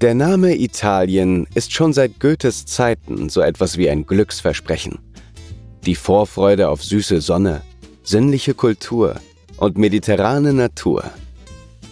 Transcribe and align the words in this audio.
Der 0.00 0.14
Name 0.14 0.56
Italien 0.56 1.48
ist 1.54 1.72
schon 1.72 1.92
seit 1.92 2.20
Goethes 2.20 2.66
Zeiten 2.66 3.28
so 3.28 3.40
etwas 3.40 3.78
wie 3.78 3.90
ein 3.90 4.06
Glücksversprechen. 4.06 5.00
Die 5.86 5.96
Vorfreude 5.96 6.68
auf 6.68 6.84
süße 6.84 7.20
Sonne, 7.20 7.62
sinnliche 8.04 8.54
Kultur 8.54 9.16
und 9.56 9.76
mediterrane 9.76 10.52
Natur, 10.52 11.02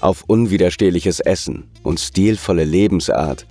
auf 0.01 0.23
unwiderstehliches 0.29 1.19
Essen 1.19 1.69
und 1.83 1.99
stilvolle 1.99 2.65
Lebensart 2.65 3.45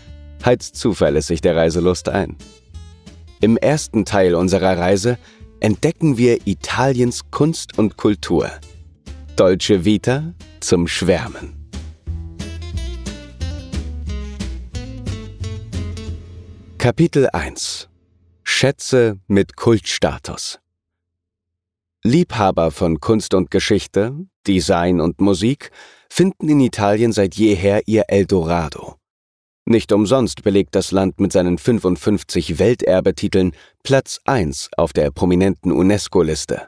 heizt 0.45 0.77
zuverlässig 0.77 1.41
der 1.41 1.57
Reiselust 1.57 2.07
ein. 2.07 2.37
Im 3.41 3.57
ersten 3.57 4.05
Teil 4.05 4.35
unserer 4.35 4.77
Reise 4.77 5.17
entdecken 5.59 6.17
wir 6.17 6.47
Italiens 6.47 7.23
Kunst 7.29 7.77
und 7.77 7.97
Kultur. 7.97 8.49
Deutsche 9.35 9.83
Vita 9.83 10.33
zum 10.61 10.87
Schwärmen. 10.87 11.54
Kapitel 16.85 17.27
1 17.33 17.89
Schätze 18.43 19.19
mit 19.25 19.55
Kultstatus 19.55 20.59
Liebhaber 22.03 22.69
von 22.69 22.99
Kunst 22.99 23.33
und 23.33 23.49
Geschichte, 23.49 24.27
Design 24.45 25.01
und 25.01 25.19
Musik 25.19 25.71
finden 26.11 26.47
in 26.47 26.59
Italien 26.59 27.11
seit 27.11 27.33
jeher 27.33 27.87
ihr 27.87 28.03
Eldorado. 28.09 28.97
Nicht 29.65 29.91
umsonst 29.93 30.43
belegt 30.43 30.75
das 30.75 30.91
Land 30.91 31.19
mit 31.19 31.31
seinen 31.31 31.57
55 31.57 32.59
Welterbetiteln 32.59 33.53
Platz 33.81 34.19
1 34.25 34.69
auf 34.77 34.93
der 34.93 35.09
prominenten 35.09 35.71
UNESCO-Liste. 35.71 36.67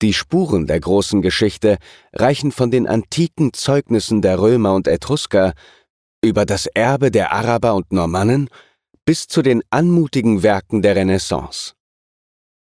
Die 0.00 0.14
Spuren 0.14 0.66
der 0.66 0.80
großen 0.80 1.20
Geschichte 1.20 1.76
reichen 2.14 2.50
von 2.50 2.70
den 2.70 2.88
antiken 2.88 3.52
Zeugnissen 3.52 4.22
der 4.22 4.40
Römer 4.40 4.72
und 4.72 4.88
Etrusker 4.88 5.52
über 6.24 6.46
das 6.46 6.64
Erbe 6.64 7.10
der 7.10 7.32
Araber 7.32 7.74
und 7.74 7.92
Normannen 7.92 8.48
bis 9.10 9.26
zu 9.26 9.42
den 9.42 9.60
anmutigen 9.70 10.44
Werken 10.44 10.82
der 10.82 10.94
Renaissance. 10.94 11.72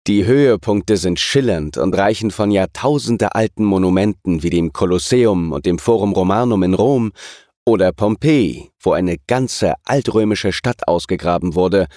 Die 0.06 0.26
Höhepunkte 0.26 0.96
sind 0.96 1.18
schillernd 1.18 1.76
und 1.76 1.92
reichen 1.98 2.30
von 2.30 2.52
jahrtausendealten 2.52 3.64
Monumenten 3.64 4.44
wie 4.44 4.50
dem 4.50 4.72
Kolosseum 4.72 5.50
und 5.50 5.66
dem 5.66 5.80
Forum 5.80 6.12
Romanum 6.12 6.62
in 6.62 6.74
Rom 6.74 7.10
oder 7.64 7.90
Pompeji, 7.90 8.70
wo 8.78 8.92
eine 8.92 9.16
ganze 9.26 9.74
altrömische 9.82 10.52
Stadt 10.52 10.86
ausgegraben 10.86 11.56
wurde, 11.56 11.88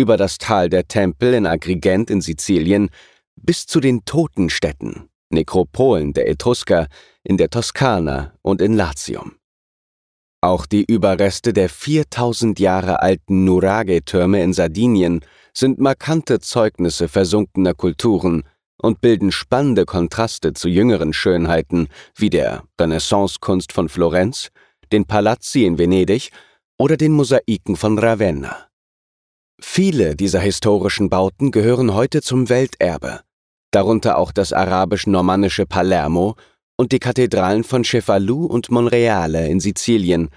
über 0.00 0.16
das 0.16 0.38
Tal 0.38 0.70
der 0.70 0.88
Tempel 0.88 1.34
in 1.34 1.44
Agrigent 1.44 2.08
in 2.08 2.22
Sizilien 2.22 2.88
bis 3.36 3.66
zu 3.66 3.78
den 3.78 4.06
Totenstädten, 4.06 5.10
Nekropolen 5.28 6.14
der 6.14 6.30
Etrusker 6.30 6.86
in 7.24 7.36
der 7.36 7.50
Toskana 7.50 8.32
und 8.40 8.62
in 8.62 8.72
Latium. 8.72 9.32
Auch 10.44 10.66
die 10.66 10.84
Überreste 10.84 11.52
der 11.52 11.68
4000 11.68 12.58
Jahre 12.58 13.00
alten 13.00 13.44
Nuraghe-Türme 13.44 14.42
in 14.42 14.52
Sardinien 14.52 15.20
sind 15.54 15.78
markante 15.78 16.40
Zeugnisse 16.40 17.06
versunkener 17.06 17.74
Kulturen 17.74 18.42
und 18.76 19.00
bilden 19.00 19.30
spannende 19.30 19.84
Kontraste 19.84 20.52
zu 20.52 20.68
jüngeren 20.68 21.12
Schönheiten 21.12 21.86
wie 22.16 22.28
der 22.28 22.64
Renaissance-Kunst 22.80 23.72
von 23.72 23.88
Florenz, 23.88 24.48
den 24.90 25.04
Palazzi 25.04 25.64
in 25.64 25.78
Venedig 25.78 26.32
oder 26.76 26.96
den 26.96 27.12
Mosaiken 27.12 27.76
von 27.76 27.96
Ravenna. 27.96 28.66
Viele 29.60 30.16
dieser 30.16 30.40
historischen 30.40 31.08
Bauten 31.08 31.52
gehören 31.52 31.94
heute 31.94 32.20
zum 32.20 32.48
Welterbe, 32.48 33.20
darunter 33.70 34.18
auch 34.18 34.32
das 34.32 34.52
arabisch-normannische 34.52 35.66
Palermo 35.66 36.34
und 36.82 36.90
die 36.90 36.98
Kathedralen 36.98 37.62
von 37.62 37.84
Cefalù 37.84 38.44
und 38.44 38.72
Monreale 38.72 39.48
in 39.48 39.60
Sizilien. 39.60 40.30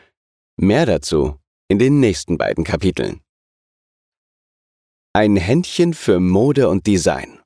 Mehr 0.57 0.85
dazu 0.85 1.39
in 1.67 1.79
den 1.79 1.99
nächsten 1.99 2.37
beiden 2.37 2.63
Kapiteln. 2.63 3.21
Ein 5.11 5.37
Händchen 5.37 5.95
für 5.95 6.19
Mode 6.19 6.69
und 6.69 6.85
Design. 6.85 7.39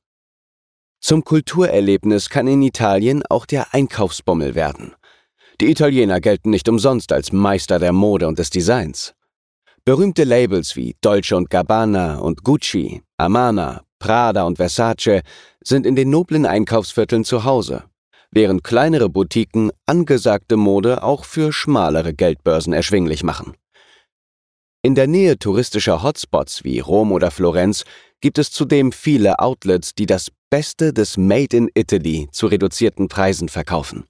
Zum 1.00 1.24
Kulturerlebnis 1.24 2.30
kann 2.30 2.48
in 2.48 2.62
Italien 2.62 3.24
auch 3.30 3.46
der 3.46 3.74
Einkaufsbummel 3.74 4.54
werden. 4.54 4.94
Die 5.62 5.72
Italiener 5.72 6.20
gelten 6.20 6.50
nicht 6.50 6.68
umsonst 6.68 7.14
als 7.14 7.31
Meister 7.31 7.80
der 7.80 7.94
Mode 7.94 8.28
und 8.28 8.38
des 8.38 8.50
Designs. 8.50 9.14
Berühmte 9.86 10.26
Labels 10.26 10.76
wie 10.76 10.98
Dolce 11.00 11.38
und 11.38 11.50
Gabbana 11.50 12.18
und 12.18 12.44
Gucci, 12.44 13.02
Amana, 13.16 13.86
Prada 13.98 14.44
und 14.44 14.58
Versace 14.58 15.22
sind 15.64 15.86
in 15.86 15.96
den 15.96 16.10
noblen 16.10 16.46
Einkaufsvierteln 16.46 17.24
zu 17.24 17.46
Hause 17.46 17.89
während 18.32 18.64
kleinere 18.64 19.10
Boutiquen 19.10 19.72
angesagte 19.86 20.58
Mode 20.58 21.04
auch 21.04 21.26
für 21.26 21.52
schmalere 21.52 22.14
Geldbörsen 22.14 22.74
erschwinglich 22.74 23.24
machen. 23.24 23.54
In 24.82 24.96
der 24.96 25.08
Nähe 25.08 25.38
touristischer 25.38 26.04
Hotspots 26.04 26.64
wie 26.64 26.80
Rom 26.80 27.12
oder 27.12 27.32
Florenz 27.32 27.84
gibt 28.22 28.38
es 28.38 28.52
zudem 28.52 28.92
viele 28.92 29.40
Outlets, 29.40 29.94
die 29.94 30.06
das 30.06 30.30
Beste 30.50 30.94
des 30.94 31.18
Made 31.18 31.56
in 31.56 31.70
Italy 31.74 32.30
zu 32.32 32.48
reduzierten 32.48 33.08
Preisen 33.08 33.50
verkaufen. 33.50 34.06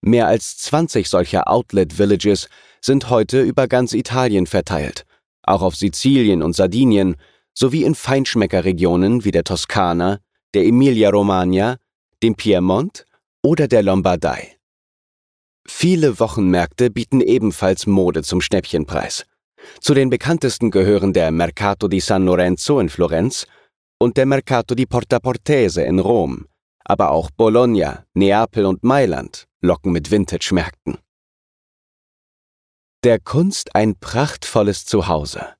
Mehr 0.00 0.26
als 0.26 0.58
20 0.58 1.08
solcher 1.08 1.48
Outlet 1.48 1.98
Villages 1.98 2.48
sind 2.80 3.10
heute 3.10 3.42
über 3.42 3.68
ganz 3.68 3.92
Italien 3.92 4.46
verteilt, 4.46 5.04
auch 5.42 5.62
auf 5.62 5.76
Sizilien 5.76 6.42
und 6.42 6.54
Sardinien 6.54 7.16
sowie 7.54 7.84
in 7.84 7.94
Feinschmeckerregionen 7.94 9.24
wie 9.24 9.30
der 9.30 9.44
Toskana, 9.44 10.18
der 10.52 10.64
Emilia-Romagna, 10.64 11.76
dem 12.22 12.34
Piemont 12.34 13.06
oder 13.42 13.68
der 13.68 13.82
Lombardei. 13.82 14.56
Viele 15.68 16.20
Wochenmärkte 16.20 16.90
bieten 16.90 17.20
ebenfalls 17.20 17.86
Mode 17.86 18.22
zum 18.22 18.40
Schnäppchenpreis. 18.40 19.24
Zu 19.80 19.94
den 19.94 20.10
bekanntesten 20.10 20.70
gehören 20.70 21.12
der 21.12 21.30
Mercato 21.30 21.88
di 21.88 22.00
San 22.00 22.24
Lorenzo 22.24 22.78
in 22.78 22.88
Florenz 22.88 23.46
und 23.98 24.16
der 24.16 24.26
Mercato 24.26 24.74
di 24.74 24.86
Porta 24.86 25.18
Portese 25.18 25.82
in 25.82 25.98
Rom, 25.98 26.46
aber 26.84 27.10
auch 27.10 27.30
Bologna, 27.30 28.04
Neapel 28.14 28.66
und 28.66 28.84
Mailand 28.84 29.46
locken 29.60 29.92
mit 29.92 30.10
Vintage-Märkten. 30.10 30.98
Der 33.02 33.18
Kunst 33.20 33.74
ein 33.74 33.98
prachtvolles 33.98 34.84
Zuhause. 34.84 35.54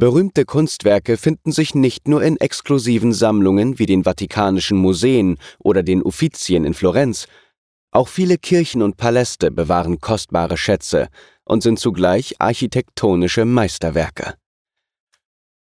Berühmte 0.00 0.46
Kunstwerke 0.46 1.18
finden 1.18 1.52
sich 1.52 1.74
nicht 1.74 2.08
nur 2.08 2.22
in 2.22 2.38
exklusiven 2.38 3.12
Sammlungen 3.12 3.78
wie 3.78 3.84
den 3.84 4.04
Vatikanischen 4.04 4.78
Museen 4.78 5.36
oder 5.58 5.82
den 5.82 6.02
Uffizien 6.02 6.64
in 6.64 6.72
Florenz, 6.72 7.26
auch 7.90 8.08
viele 8.08 8.38
Kirchen 8.38 8.80
und 8.80 8.96
Paläste 8.96 9.50
bewahren 9.50 10.00
kostbare 10.00 10.56
Schätze 10.56 11.08
und 11.44 11.62
sind 11.62 11.78
zugleich 11.78 12.36
architektonische 12.38 13.44
Meisterwerke. 13.44 14.36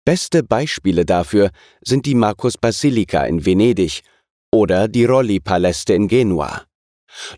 Beste 0.04 0.42
Beispiele 0.42 1.04
dafür 1.06 1.50
sind 1.84 2.04
die 2.04 2.16
Markus 2.16 2.58
Basilika 2.58 3.24
in 3.26 3.46
Venedig 3.46 4.02
oder 4.50 4.88
die 4.88 5.04
Rolli-Paläste 5.04 5.94
in 5.94 6.08
Genua. 6.08 6.64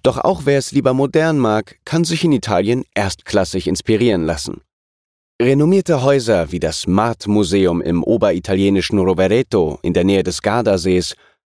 Doch 0.02 0.16
auch 0.16 0.46
wer 0.46 0.56
es 0.56 0.72
lieber 0.72 0.94
modern 0.94 1.36
mag, 1.36 1.78
kann 1.84 2.04
sich 2.04 2.24
in 2.24 2.32
Italien 2.32 2.84
erstklassig 2.94 3.66
inspirieren 3.66 4.24
lassen. 4.24 4.62
Renommierte 5.40 6.02
Häuser 6.02 6.50
wie 6.50 6.60
das 6.60 6.86
Mart-Museum 6.86 7.82
im 7.82 8.02
oberitalienischen 8.02 8.98
Rovereto 8.98 9.78
in 9.82 9.92
der 9.92 10.04
Nähe 10.04 10.22
des 10.22 10.40
Gardasees 10.40 11.14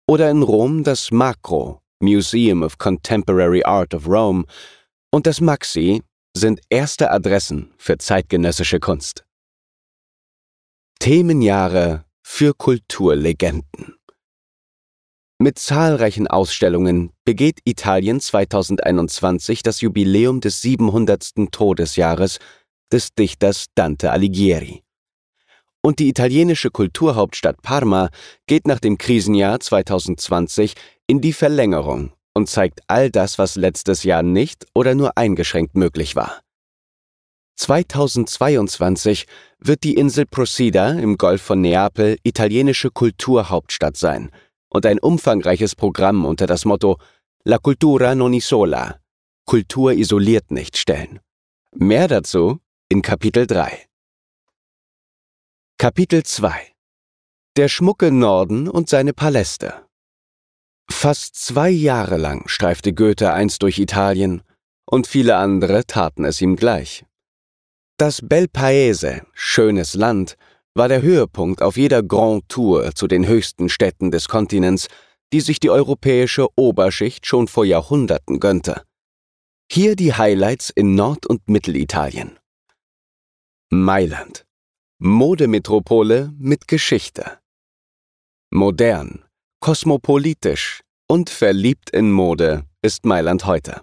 oder 0.08 0.32
in 0.32 0.42
Rom 0.42 0.84
das 0.84 1.12
Macro 1.12 1.80
Museum 2.00 2.64
of 2.64 2.80
Contemporary 2.80 3.64
Art 3.64 3.94
of 3.94 4.08
Rome 4.08 4.46
und 5.12 5.28
das 5.28 5.42
Maxi 5.42 6.02
sind 6.36 6.60
erste 6.70 7.12
Adressen 7.12 7.72
für 7.78 8.00
zeitgenössische 8.00 8.80
Kunst. 8.80 9.26
Themenjahre 11.00 12.04
für 12.24 12.56
Kulturlegenden 12.56 13.94
Mit 15.38 15.60
zahlreichen 15.60 16.26
Ausstellungen 16.26 17.12
begeht 17.26 17.60
Italien 17.64 18.22
2021 18.22 19.62
das 19.62 19.82
Jubiläum 19.82 20.42
des 20.42 20.62
700. 20.62 21.52
Todesjahres 21.52 22.40
des 22.92 23.14
Dichters 23.14 23.66
Dante 23.76 24.12
Alighieri. 24.12 24.84
Und 25.82 26.00
die 26.00 26.10
italienische 26.10 26.70
Kulturhauptstadt 26.70 27.62
Parma 27.62 28.10
geht 28.48 28.68
nach 28.68 28.80
dem 28.80 28.98
Krisenjahr 28.98 29.60
2020 29.60 30.74
in 31.08 31.22
die 31.22 31.34
Verlängerung 31.34 32.12
und 32.34 32.50
zeigt 32.50 32.82
all 32.88 33.10
das, 33.10 33.38
was 33.38 33.56
letztes 33.56 34.04
Jahr 34.04 34.24
nicht 34.24 34.66
oder 34.74 34.96
nur 34.96 35.18
eingeschränkt 35.18 35.76
möglich 35.76 36.16
war. 36.16 36.42
2022 37.56 39.26
wird 39.60 39.84
die 39.84 39.96
Insel 39.96 40.26
Procida 40.26 40.92
im 40.92 41.18
Golf 41.18 41.42
von 41.42 41.62
Neapel 41.62 42.18
italienische 42.24 42.92
Kulturhauptstadt 42.92 43.98
sein 43.98 44.30
und 44.70 44.86
ein 44.86 45.00
umfangreiches 45.00 45.76
Programm 45.76 46.26
unter 46.26 46.46
das 46.46 46.66
Motto 46.66 47.00
La 47.44 47.58
cultura 47.58 48.14
non 48.14 48.34
isola 48.34 49.00
Kultur 49.46 49.94
isoliert 49.94 50.52
nicht 50.52 50.78
stellen. 50.78 51.20
Mehr 51.74 52.08
dazu 52.08 52.60
in 52.90 53.02
Kapitel 53.02 53.46
3. 53.46 53.86
Kapitel 55.78 56.24
2 56.24 56.72
Der 57.58 57.68
schmucke 57.68 58.14
Norden 58.14 58.70
und 58.70 58.88
seine 58.88 59.12
Paläste 59.12 59.86
Fast 60.90 61.36
zwei 61.36 61.70
Jahre 61.70 62.16
lang 62.16 62.48
streifte 62.48 62.94
Goethe 62.94 63.34
einst 63.34 63.62
durch 63.64 63.78
Italien 63.78 64.42
und 64.86 65.06
viele 65.06 65.36
andere 65.36 65.86
taten 65.86 66.24
es 66.24 66.40
ihm 66.40 66.56
gleich. 66.56 67.04
Das 67.98 68.22
Bel 68.24 68.48
Paese, 68.48 69.22
schönes 69.34 69.94
Land, 69.94 70.38
war 70.74 70.88
der 70.88 71.02
Höhepunkt 71.02 71.62
auf 71.62 71.76
jeder 71.76 72.04
Grand 72.04 72.48
Tour 72.48 72.96
zu 72.96 73.08
den 73.08 73.28
höchsten 73.28 73.68
Städten 73.68 74.12
des 74.12 74.30
Kontinents, 74.30 74.88
die 75.34 75.42
sich 75.42 75.60
die 75.60 75.72
europäische 75.72 76.48
Oberschicht 76.56 77.26
schon 77.26 77.50
vor 77.50 77.66
Jahrhunderten 77.66 78.40
gönnte. 78.40 78.84
Hier 79.70 79.98
die 79.98 80.14
Highlights 80.14 80.70
in 80.70 80.96
Nord- 80.96 81.26
und 81.26 81.50
Mittelitalien. 81.50 82.37
Mailand. 83.70 84.46
Modemetropole 84.98 86.32
mit 86.40 86.70
Geschichte. 86.70 87.40
Modern, 88.50 89.26
kosmopolitisch 89.60 90.80
und 91.10 91.30
verliebt 91.30 91.90
in 91.90 92.10
Mode 92.10 92.64
ist 92.82 93.06
Mailand 93.06 93.46
heute. 93.46 93.82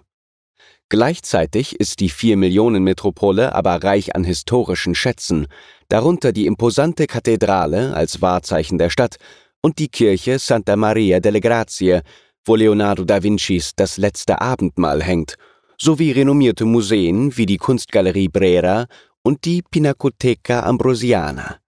Gleichzeitig 0.89 1.79
ist 1.79 1.99
die 1.99 2.09
4-Millionen-Metropole 2.09 3.53
aber 3.53 3.83
reich 3.83 4.15
an 4.15 4.23
historischen 4.23 4.95
Schätzen, 4.95 5.45
darunter 5.87 6.31
die 6.31 6.47
imposante 6.47 7.05
Kathedrale 7.05 7.93
als 7.93 8.23
Wahrzeichen 8.23 8.79
der 8.79 8.89
Stadt 8.89 9.17
und 9.61 9.77
die 9.77 9.89
Kirche 9.89 10.39
Santa 10.39 10.75
Maria 10.75 11.19
delle 11.19 11.41
Grazie, 11.41 12.01
wo 12.43 12.55
Leonardo 12.55 13.03
da 13.03 13.21
Vincis 13.21 13.73
Das 13.75 13.97
letzte 13.97 14.41
Abendmahl 14.41 15.03
hängt, 15.03 15.35
sowie 15.79 16.09
renommierte 16.09 16.65
Museen 16.65 17.37
wie 17.37 17.45
die 17.45 17.57
Kunstgalerie 17.57 18.29
Brera 18.29 18.87
und 19.25 19.43
die 19.45 19.63
Pinacoteca 19.63 20.61
Ambrosiana. 20.61 21.59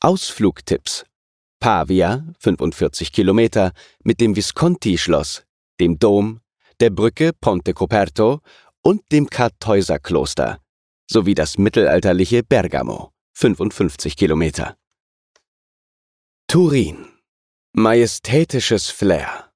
Ausflugtipps 0.00 1.04
Pavia, 1.60 2.26
45 2.40 3.12
Kilometer, 3.12 3.72
mit 4.04 4.20
dem 4.20 4.34
Visconti-Schloss, 4.36 5.44
dem 5.80 5.98
Dom, 5.98 6.40
der 6.80 6.90
Brücke 6.90 7.32
Ponte 7.32 7.72
Coperto 7.72 8.40
und 8.82 9.00
dem 9.12 9.30
Kartäuserkloster, 9.30 10.60
sowie 11.10 11.34
das 11.34 11.56
mittelalterliche 11.56 12.42
Bergamo, 12.42 13.12
55 13.34 14.16
Kilometer. 14.16 14.76
Turin. 16.48 17.06
Majestätisches 17.72 18.90
Flair. 18.90 19.52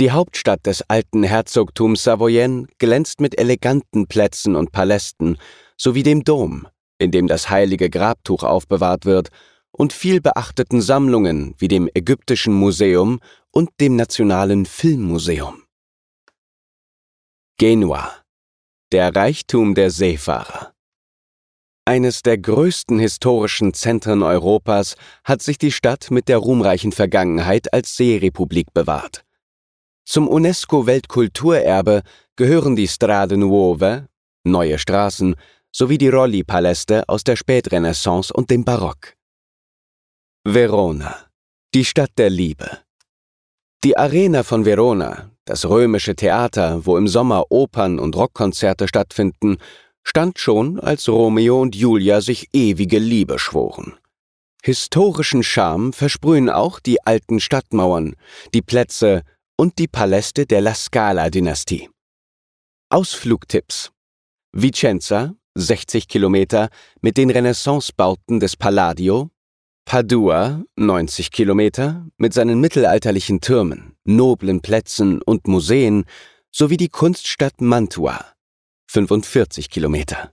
Die 0.00 0.12
Hauptstadt 0.12 0.64
des 0.64 0.80
alten 0.88 1.24
Herzogtums 1.24 2.04
Savoyen 2.04 2.68
glänzt 2.78 3.20
mit 3.20 3.38
eleganten 3.38 4.06
Plätzen 4.06 4.56
und 4.56 4.72
Palästen 4.72 5.36
sowie 5.76 6.02
dem 6.02 6.24
Dom, 6.24 6.66
in 6.98 7.10
dem 7.10 7.26
das 7.26 7.50
heilige 7.50 7.90
Grabtuch 7.90 8.42
aufbewahrt 8.42 9.04
wird 9.04 9.28
und 9.70 9.92
viel 9.92 10.22
beachteten 10.22 10.80
Sammlungen 10.80 11.54
wie 11.58 11.68
dem 11.68 11.86
Ägyptischen 11.92 12.54
Museum 12.54 13.20
und 13.50 13.68
dem 13.78 13.96
Nationalen 13.96 14.64
Filmmuseum. 14.64 15.64
Genua. 17.58 18.10
Der 18.92 19.14
Reichtum 19.14 19.74
der 19.74 19.90
Seefahrer. 19.90 20.72
Eines 21.84 22.22
der 22.22 22.38
größten 22.38 22.98
historischen 22.98 23.74
Zentren 23.74 24.22
Europas 24.22 24.96
hat 25.24 25.42
sich 25.42 25.58
die 25.58 25.72
Stadt 25.72 26.10
mit 26.10 26.28
der 26.28 26.38
ruhmreichen 26.38 26.92
Vergangenheit 26.92 27.74
als 27.74 27.96
Seerepublik 27.96 28.72
bewahrt. 28.72 29.26
Zum 30.12 30.26
UNESCO-Weltkulturerbe 30.26 32.02
gehören 32.34 32.74
die 32.74 32.88
Strade 32.88 33.36
Nuove, 33.36 34.08
neue 34.42 34.76
Straßen, 34.76 35.36
sowie 35.70 35.98
die 35.98 36.08
Rolli-Paläste 36.08 37.08
aus 37.08 37.22
der 37.22 37.36
Spätrenaissance 37.36 38.32
und 38.32 38.50
dem 38.50 38.64
Barock. 38.64 39.14
Verona, 40.42 41.14
die 41.72 41.84
Stadt 41.84 42.10
der 42.18 42.28
Liebe. 42.28 42.78
Die 43.84 43.96
Arena 43.96 44.42
von 44.42 44.64
Verona, 44.64 45.30
das 45.44 45.68
römische 45.68 46.16
Theater, 46.16 46.84
wo 46.84 46.96
im 46.96 47.06
Sommer 47.06 47.44
Opern 47.48 48.00
und 48.00 48.16
Rockkonzerte 48.16 48.88
stattfinden, 48.88 49.58
stand 50.02 50.40
schon, 50.40 50.80
als 50.80 51.08
Romeo 51.08 51.60
und 51.60 51.76
Julia 51.76 52.20
sich 52.20 52.48
ewige 52.52 52.98
Liebe 52.98 53.38
schworen. 53.38 53.96
Historischen 54.64 55.44
Charme 55.44 55.92
versprühen 55.92 56.50
auch 56.50 56.80
die 56.80 57.00
alten 57.06 57.38
Stadtmauern, 57.38 58.16
die 58.52 58.62
Plätze 58.62 59.22
und 59.60 59.76
die 59.78 59.88
Paläste 59.88 60.46
der 60.46 60.62
La 60.62 60.74
Scala-Dynastie. 60.74 61.90
Ausflugtipps 62.88 63.92
Vicenza, 64.52 65.34
60 65.54 66.08
Kilometer, 66.08 66.70
mit 67.02 67.18
den 67.18 67.28
Renaissancebauten 67.28 68.40
des 68.40 68.56
Palladio, 68.56 69.28
Padua, 69.84 70.64
90 70.76 71.30
Kilometer, 71.30 72.06
mit 72.16 72.32
seinen 72.32 72.58
mittelalterlichen 72.62 73.42
Türmen, 73.42 73.98
noblen 74.04 74.62
Plätzen 74.62 75.20
und 75.20 75.46
Museen, 75.46 76.06
sowie 76.50 76.78
die 76.78 76.88
Kunststadt 76.88 77.60
Mantua, 77.60 78.32
45 78.90 79.68
Kilometer. 79.68 80.32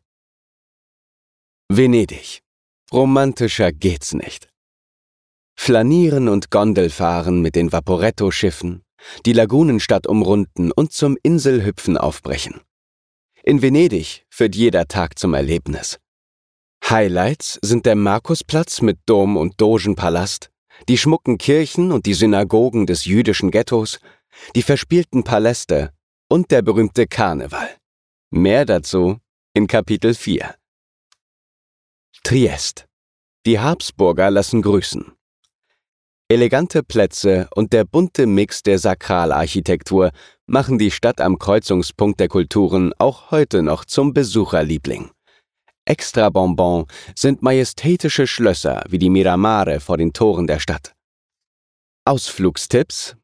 Venedig. 1.68 2.44
Romantischer 2.94 3.74
geht's 3.74 4.14
nicht. 4.14 4.48
Flanieren 5.60 6.30
und 6.30 6.50
Gondelfahren 6.50 7.42
mit 7.42 7.58
den 7.58 7.74
Vaporetto-Schiffen, 7.74 8.87
die 9.26 9.34
Lagunenstadt 9.34 10.08
umrunden 10.08 10.72
und 10.72 10.92
zum 10.92 11.18
Inselhüpfen 11.24 11.98
aufbrechen. 11.98 12.62
In 13.44 13.62
Venedig 13.62 14.26
führt 14.30 14.56
jeder 14.56 14.88
Tag 14.88 15.18
zum 15.18 15.34
Erlebnis. 15.34 16.00
Highlights 16.90 17.60
sind 17.62 17.86
der 17.86 17.96
Markusplatz 17.96 18.82
mit 18.82 19.00
Dom 19.06 19.38
und 19.38 19.60
Dogenpalast, 19.60 20.52
die 20.88 20.98
schmucken 20.98 21.38
Kirchen 21.38 21.92
und 21.92 22.06
die 22.06 22.14
Synagogen 22.14 22.86
des 22.86 23.06
jüdischen 23.06 23.52
Ghettos, 23.52 24.00
die 24.56 24.62
verspielten 24.62 25.24
Paläste 25.24 25.92
und 26.30 26.52
der 26.52 26.62
berühmte 26.62 27.08
Karneval. 27.08 27.70
Mehr 28.30 28.66
dazu 28.66 29.18
in 29.54 29.68
Kapitel 29.68 30.14
4. 30.14 30.56
Triest. 32.24 32.86
Die 33.46 33.60
Habsburger 33.60 34.30
lassen 34.30 34.62
grüßen. 34.62 35.17
Elegante 36.30 36.84
Plätze 36.84 37.48
und 37.56 37.72
der 37.72 37.86
bunte 37.86 38.28
Mix 38.28 38.62
der 38.62 38.80
Sakralarchitektur 38.80 40.12
machen 40.46 40.78
die 40.78 40.92
Stadt 40.92 41.22
am 41.22 41.40
Kreuzungspunkt 41.40 42.20
der 42.20 42.28
Kulturen 42.28 42.92
auch 42.98 43.32
heute 43.32 43.64
noch 43.64 43.86
zum 43.86 44.14
Besucherliebling. 44.14 45.10
Extra 45.86 46.30
Bonbon 46.30 46.86
sind 47.16 47.44
majestätische 47.44 48.28
Schlösser 48.28 48.84
wie 48.90 48.98
die 48.98 49.10
Miramare 49.10 49.80
vor 49.80 49.96
den 49.96 50.12
Toren 50.12 50.48
der 50.48 50.60
Stadt. 50.60 50.92
Ausflugstipps 52.04 53.16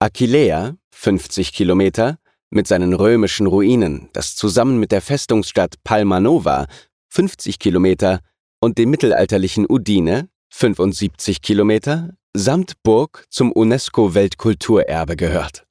Aquilea, 0.00 0.74
50 0.92 1.52
Kilometer, 1.52 2.18
mit 2.50 2.66
seinen 2.66 2.94
römischen 2.94 3.46
Ruinen, 3.46 4.08
das 4.12 4.34
zusammen 4.34 4.80
mit 4.80 4.90
der 4.90 5.02
Festungsstadt 5.02 5.76
Palmanova, 5.84 6.66
50 7.10 7.60
Kilometer, 7.60 8.18
und 8.60 8.76
dem 8.76 8.90
mittelalterlichen 8.90 9.66
Udine, 9.68 10.29
75 10.50 11.42
Kilometer, 11.42 12.10
samt 12.34 12.74
Burg 12.82 13.24
zum 13.30 13.52
UNESCO-Weltkulturerbe 13.52 15.16
gehört. 15.16 15.64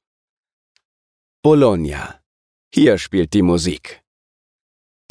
Bologna. 1.42 2.20
Hier 2.74 2.98
spielt 2.98 3.32
die 3.34 3.42
Musik. 3.42 4.02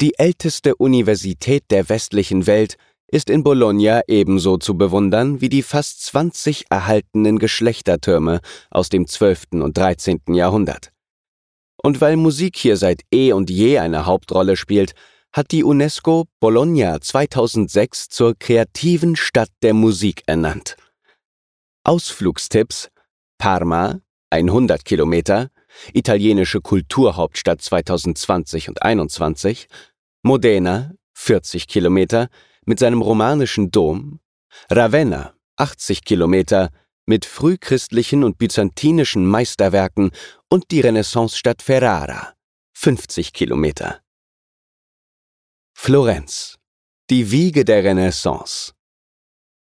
Die 0.00 0.18
älteste 0.18 0.76
Universität 0.76 1.64
der 1.70 1.88
westlichen 1.88 2.46
Welt 2.46 2.76
ist 3.10 3.28
in 3.28 3.42
Bologna 3.42 4.02
ebenso 4.06 4.56
zu 4.56 4.78
bewundern 4.78 5.40
wie 5.40 5.48
die 5.48 5.62
fast 5.62 6.04
20 6.04 6.66
erhaltenen 6.70 7.38
Geschlechtertürme 7.38 8.40
aus 8.70 8.88
dem 8.88 9.06
12. 9.06 9.46
und 9.52 9.76
13. 9.76 10.20
Jahrhundert. 10.28 10.92
Und 11.82 12.00
weil 12.00 12.16
Musik 12.16 12.56
hier 12.56 12.76
seit 12.76 13.02
eh 13.12 13.32
und 13.32 13.50
je 13.50 13.78
eine 13.78 14.06
Hauptrolle 14.06 14.56
spielt, 14.56 14.94
hat 15.32 15.52
die 15.52 15.64
UNESCO 15.64 16.26
Bologna 16.40 17.00
2006 17.00 18.08
zur 18.08 18.34
kreativen 18.38 19.16
Stadt 19.16 19.50
der 19.62 19.74
Musik 19.74 20.22
ernannt. 20.26 20.76
Ausflugstipps 21.84 22.90
Parma 23.38 24.00
100 24.30 24.84
Kilometer, 24.84 25.50
italienische 25.92 26.60
Kulturhauptstadt 26.60 27.60
2020 27.62 28.68
und 28.68 28.78
2021, 28.78 29.66
Modena, 30.22 30.92
40 31.14 31.66
Kilometer, 31.66 32.28
mit 32.64 32.78
seinem 32.78 33.02
romanischen 33.02 33.70
Dom, 33.70 34.20
Ravenna, 34.70 35.34
80 35.56 36.04
Kilometer, 36.04 36.70
mit 37.06 37.24
frühchristlichen 37.24 38.22
und 38.24 38.38
byzantinischen 38.38 39.26
Meisterwerken 39.26 40.10
und 40.48 40.70
die 40.70 40.80
Renaissancestadt 40.80 41.62
Ferrara, 41.62 42.34
50 42.74 43.32
Kilometer. 43.32 44.00
Florenz, 45.82 46.58
die 47.08 47.30
Wiege 47.30 47.64
der 47.64 47.82
Renaissance. 47.82 48.72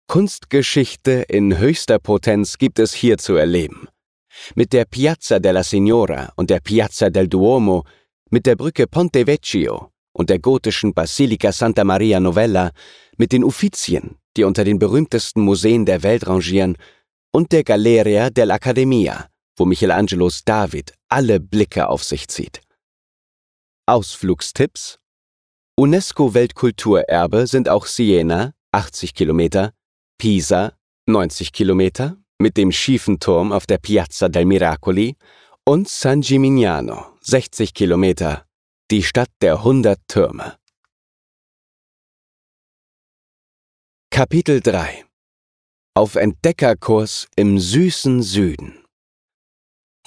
Kunstgeschichte 0.08 1.24
in 1.28 1.56
höchster 1.58 2.00
Potenz 2.00 2.58
gibt 2.58 2.80
es 2.80 2.92
hier 2.92 3.18
zu 3.18 3.36
erleben. 3.36 3.86
Mit 4.56 4.72
der 4.72 4.84
Piazza 4.84 5.38
della 5.38 5.62
Signora 5.62 6.32
und 6.34 6.50
der 6.50 6.58
Piazza 6.58 7.08
del 7.08 7.28
Duomo, 7.28 7.84
mit 8.30 8.46
der 8.46 8.56
Brücke 8.56 8.88
Ponte 8.88 9.28
Vecchio, 9.28 9.92
und 10.12 10.28
der 10.28 10.40
gotischen 10.40 10.92
Basilika 10.92 11.52
Santa 11.52 11.84
Maria 11.84 12.18
Novella 12.18 12.72
mit 13.16 13.30
den 13.30 13.44
Uffizien, 13.44 14.18
die 14.36 14.42
unter 14.42 14.64
den 14.64 14.80
berühmtesten 14.80 15.42
Museen 15.42 15.86
der 15.86 16.02
Welt 16.02 16.26
rangieren, 16.26 16.76
und 17.30 17.52
der 17.52 17.62
Galleria 17.62 18.26
dell'Accademia, 18.26 19.28
wo 19.56 19.66
Michelangelos 19.66 20.42
David 20.44 20.94
alle 21.08 21.38
Blicke 21.38 21.88
auf 21.88 22.02
sich 22.02 22.26
zieht. 22.26 22.60
Ausflugstipps 23.86 24.98
UNESCO-Weltkulturerbe 25.78 27.46
sind 27.46 27.68
auch 27.68 27.86
Siena, 27.86 28.52
80 28.72 29.14
Kilometer, 29.14 29.72
Pisa, 30.18 30.76
90 31.06 31.52
Kilometer, 31.52 32.18
mit 32.38 32.58
dem 32.58 32.72
schiefen 32.72 33.20
Turm 33.20 33.52
auf 33.52 33.66
der 33.66 33.78
Piazza 33.78 34.28
del 34.28 34.44
Miracoli 34.44 35.16
und 35.64 35.88
San 35.88 36.20
Gimignano, 36.20 37.16
60 37.22 37.72
Kilometer, 37.72 38.46
die 38.90 39.02
Stadt 39.02 39.30
der 39.40 39.58
100 39.58 39.98
Türme. 40.08 40.58
Kapitel 44.10 44.60
3 44.60 45.06
Auf 45.94 46.16
Entdeckerkurs 46.16 47.28
im 47.34 47.58
süßen 47.58 48.22
Süden 48.22 48.81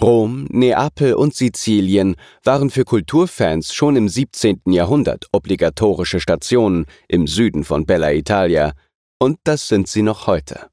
Rom, 0.01 0.45
Neapel 0.49 1.13
und 1.13 1.33
Sizilien 1.33 2.15
waren 2.43 2.69
für 2.69 2.83
Kulturfans 2.83 3.73
schon 3.73 3.95
im 3.95 4.09
17. 4.09 4.61
Jahrhundert 4.65 5.27
obligatorische 5.31 6.19
Stationen 6.19 6.85
im 7.07 7.27
Süden 7.27 7.63
von 7.63 7.85
Bella 7.85 8.11
Italia, 8.11 8.73
und 9.19 9.39
das 9.45 9.69
sind 9.69 9.87
sie 9.87 10.01
noch 10.01 10.27
heute. 10.27 10.69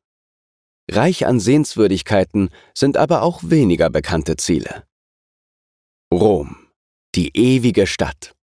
Reich 0.90 1.24
an 1.24 1.38
Sehenswürdigkeiten 1.38 2.50
sind 2.74 2.96
aber 2.96 3.22
auch 3.22 3.40
weniger 3.44 3.90
bekannte 3.90 4.36
Ziele. 4.36 4.82
Rom, 6.12 6.56
die 7.14 7.30
ewige 7.36 7.86
Stadt. 7.86 8.34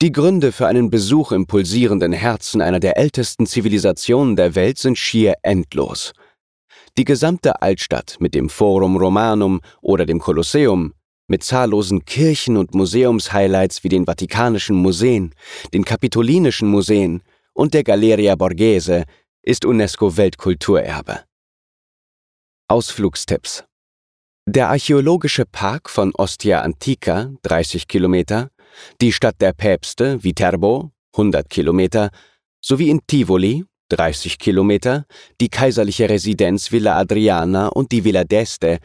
Die 0.00 0.12
Gründe 0.12 0.50
für 0.50 0.66
einen 0.66 0.88
Besuch 0.88 1.30
im 1.30 1.46
pulsierenden 1.46 2.12
Herzen 2.12 2.62
einer 2.62 2.80
der 2.80 2.96
ältesten 2.96 3.46
Zivilisationen 3.46 4.34
der 4.34 4.54
Welt 4.54 4.78
sind 4.78 4.98
schier 4.98 5.34
endlos. 5.42 6.12
Die 6.96 7.04
gesamte 7.04 7.60
Altstadt 7.60 8.16
mit 8.20 8.34
dem 8.34 8.48
Forum 8.48 8.96
Romanum 8.96 9.60
oder 9.80 10.06
dem 10.06 10.20
Kolosseum, 10.20 10.94
mit 11.26 11.42
zahllosen 11.42 12.04
Kirchen 12.04 12.56
und 12.56 12.74
Museumshighlights 12.74 13.82
wie 13.82 13.88
den 13.88 14.06
Vatikanischen 14.06 14.76
Museen, 14.76 15.34
den 15.72 15.84
Kapitolinischen 15.84 16.68
Museen 16.68 17.22
und 17.52 17.74
der 17.74 17.82
Galleria 17.82 18.36
Borghese, 18.36 19.04
ist 19.42 19.64
UNESCO 19.64 20.16
Weltkulturerbe. 20.16 21.24
Ausflugstipps 22.68 23.64
Der 24.46 24.68
archäologische 24.68 25.46
Park 25.46 25.90
von 25.90 26.12
Ostia 26.14 26.60
Antica, 26.60 27.32
30 27.42 27.88
Kilometer, 27.88 28.50
die 29.00 29.12
Stadt 29.12 29.40
der 29.40 29.52
Päpste, 29.52 30.22
Viterbo, 30.22 30.92
100 31.14 31.50
Kilometer, 31.50 32.10
sowie 32.60 32.90
in 32.90 33.00
Tivoli, 33.06 33.64
30 33.88 34.38
Kilometer, 34.38 35.06
die 35.40 35.48
kaiserliche 35.48 36.08
Residenz 36.08 36.72
Villa 36.72 36.96
Adriana 36.98 37.68
und 37.68 37.92
die 37.92 38.04
Villa 38.04 38.22
d'Este, 38.22 38.80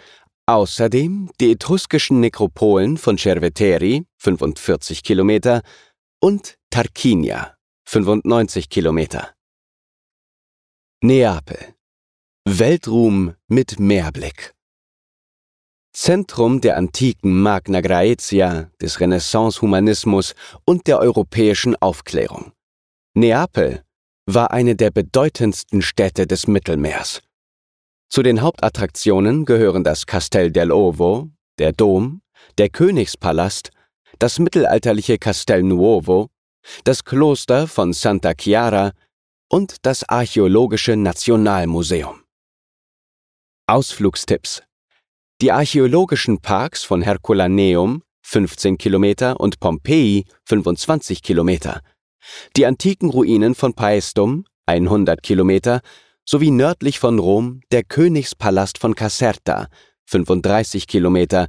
außerdem 0.46 1.32
die 1.40 1.52
etruskischen 1.52 2.20
Nekropolen 2.20 2.98
von 2.98 3.18
Cerveteri, 3.18 4.06
45 4.18 5.04
Kilometer, 5.04 5.62
und 6.22 6.58
Tarquinia, 6.70 7.56
95 7.86 8.70
Kilometer. 8.70 9.34
Neapel. 11.02 11.76
Weltruhm 12.46 13.36
mit 13.48 13.80
Meerblick. 13.80 14.54
Zentrum 15.94 16.62
der 16.62 16.78
antiken 16.78 17.42
Magna 17.42 17.82
Graecia, 17.82 18.72
des 18.82 19.00
Renaissance-Humanismus 19.00 20.36
und 20.66 20.88
der 20.88 21.00
europäischen 21.00 21.76
Aufklärung. 21.76 22.54
Neapel 23.14 23.84
war 24.34 24.52
eine 24.52 24.76
der 24.76 24.92
bedeutendsten 24.92 25.82
Städte 25.82 26.28
des 26.28 26.48
Mittelmeers. 26.48 27.22
Zu 28.10 28.22
den 28.24 28.42
Hauptattraktionen 28.42 29.46
gehören 29.46 29.84
das 29.84 30.06
Castel 30.06 30.52
del 30.52 30.72
Ovo, 30.72 31.30
der 31.58 31.74
Dom, 31.74 32.22
der 32.58 32.70
Königspalast, 32.70 33.72
das 34.20 34.40
mittelalterliche 34.40 35.18
Castel 35.18 35.64
Nuovo, 35.64 36.30
das 36.84 37.04
Kloster 37.04 37.68
von 37.68 37.94
Santa 37.94 38.34
Chiara 38.40 38.92
und 39.50 39.78
das 39.84 40.08
Archäologische 40.08 40.96
Nationalmuseum. 40.96 42.24
Ausflugstipps 43.68 44.64
Die 45.42 45.52
archäologischen 45.52 46.40
Parks 46.40 46.84
von 46.84 47.02
Herculaneum 47.02 48.04
15 48.24 48.78
Kilometer 48.78 49.40
und 49.40 49.60
Pompeji 49.60 50.26
25 50.46 51.24
Kilometer 51.24 51.82
die 52.56 52.66
antiken 52.66 53.10
Ruinen 53.10 53.56
von 53.56 53.74
Paestum, 53.74 54.46
100 54.66 55.24
Kilometer, 55.24 55.82
sowie 56.26 56.52
nördlich 56.52 57.00
von 57.00 57.18
Rom 57.20 57.62
der 57.72 57.84
Königspalast 57.84 58.78
von 58.78 58.96
Caserta, 58.96 59.68
35 60.06 60.88
Kilometer, 60.88 61.48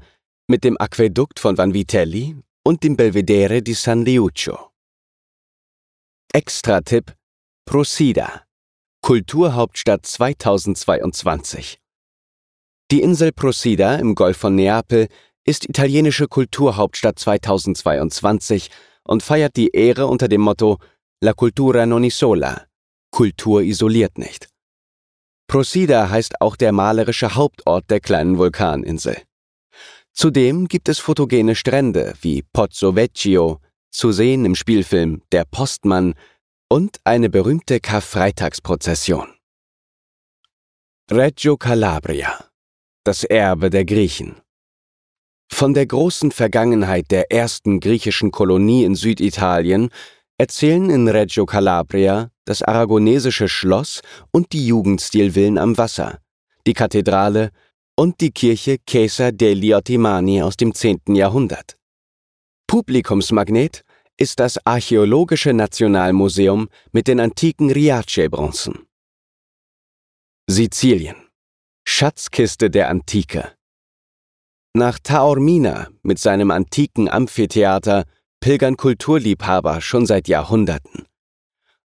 mit 0.48 0.64
dem 0.64 0.76
Aquädukt 0.80 1.38
von 1.38 1.56
Vanvitelli 1.56 2.36
und 2.64 2.82
dem 2.82 2.96
Belvedere 2.96 3.62
di 3.62 3.74
San 3.74 4.04
Liuccio. 4.04 4.70
Extra-Tipp: 6.32 7.14
Procida, 7.64 8.44
Kulturhauptstadt 9.02 10.06
2022. 10.06 11.78
Die 12.90 13.02
Insel 13.02 13.32
Procida 13.32 13.96
im 13.96 14.14
Golf 14.14 14.36
von 14.36 14.54
Neapel 14.54 15.08
ist 15.44 15.68
italienische 15.68 16.26
Kulturhauptstadt 16.26 17.18
2022 17.18 18.70
und 19.04 19.22
feiert 19.22 19.56
die 19.56 19.70
Ehre 19.70 20.06
unter 20.06 20.28
dem 20.28 20.40
Motto 20.40 20.78
La 21.22 21.34
cultura 21.34 21.84
non 21.84 22.04
isola, 22.04 22.66
Kultur 23.10 23.62
isoliert 23.62 24.16
nicht. 24.16 24.48
Procida 25.46 26.08
heißt 26.08 26.40
auch 26.40 26.56
der 26.56 26.72
malerische 26.72 27.34
Hauptort 27.34 27.90
der 27.90 28.00
kleinen 28.00 28.38
Vulkaninsel. 28.38 29.16
Zudem 30.12 30.68
gibt 30.68 30.88
es 30.88 30.98
fotogene 30.98 31.54
Strände 31.54 32.14
wie 32.22 32.42
Pozzo 32.42 32.94
Vecchio, 32.94 33.60
zu 33.90 34.12
sehen 34.12 34.44
im 34.44 34.54
Spielfilm 34.54 35.22
Der 35.32 35.44
Postmann 35.44 36.14
und 36.68 37.00
eine 37.04 37.28
berühmte 37.28 37.80
Karfreitagsprozession. 37.80 39.26
Reggio 41.10 41.56
Calabria, 41.56 42.44
das 43.04 43.24
Erbe 43.24 43.70
der 43.70 43.84
Griechen. 43.84 44.40
Von 45.52 45.74
der 45.74 45.86
großen 45.86 46.30
Vergangenheit 46.30 47.10
der 47.10 47.30
ersten 47.30 47.80
griechischen 47.80 48.30
Kolonie 48.30 48.84
in 48.84 48.94
Süditalien 48.94 49.90
erzählen 50.38 50.88
in 50.88 51.06
Reggio 51.06 51.44
Calabria 51.44 52.30
das 52.46 52.62
aragonesische 52.62 53.48
Schloss 53.48 54.00
und 54.30 54.52
die 54.52 54.66
Jugendstilvillen 54.66 55.58
am 55.58 55.76
Wasser, 55.76 56.18
die 56.66 56.72
Kathedrale 56.72 57.50
und 57.94 58.20
die 58.22 58.30
Kirche 58.30 58.78
Chiesa 58.88 59.30
degli 59.32 59.74
Ottimani 59.74 60.42
aus 60.42 60.56
dem 60.56 60.74
10. 60.74 61.14
Jahrhundert. 61.14 61.76
Publikumsmagnet 62.66 63.84
ist 64.16 64.40
das 64.40 64.64
Archäologische 64.64 65.52
Nationalmuseum 65.52 66.68
mit 66.92 67.08
den 67.08 67.20
antiken 67.20 67.70
Riace-Bronzen. 67.70 68.86
Sizilien 70.48 71.16
Schatzkiste 71.84 72.70
der 72.70 72.88
Antike 72.88 73.52
nach 74.74 74.98
Taormina 75.02 75.88
mit 76.02 76.18
seinem 76.18 76.50
antiken 76.50 77.08
Amphitheater 77.08 78.04
pilgern 78.40 78.76
Kulturliebhaber 78.76 79.80
schon 79.80 80.06
seit 80.06 80.28
Jahrhunderten. 80.28 81.06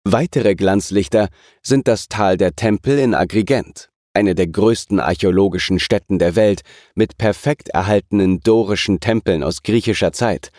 Weitere 0.03 0.55
Glanzlichter 0.55 1.29
sind 1.61 1.87
das 1.87 2.07
Tal 2.07 2.37
der 2.37 2.55
Tempel 2.55 2.97
in 2.97 3.13
Agrigent, 3.13 3.89
eine 4.13 4.33
der 4.33 4.47
größten 4.47 4.99
archäologischen 4.99 5.79
Stätten 5.79 6.17
der 6.17 6.35
Welt 6.35 6.61
mit 6.95 7.17
perfekt 7.17 7.69
erhaltenen 7.69 8.39
dorischen 8.39 8.99
Tempeln 8.99 9.43
aus 9.43 9.61
griechischer 9.61 10.11
Zeit, 10.11 10.49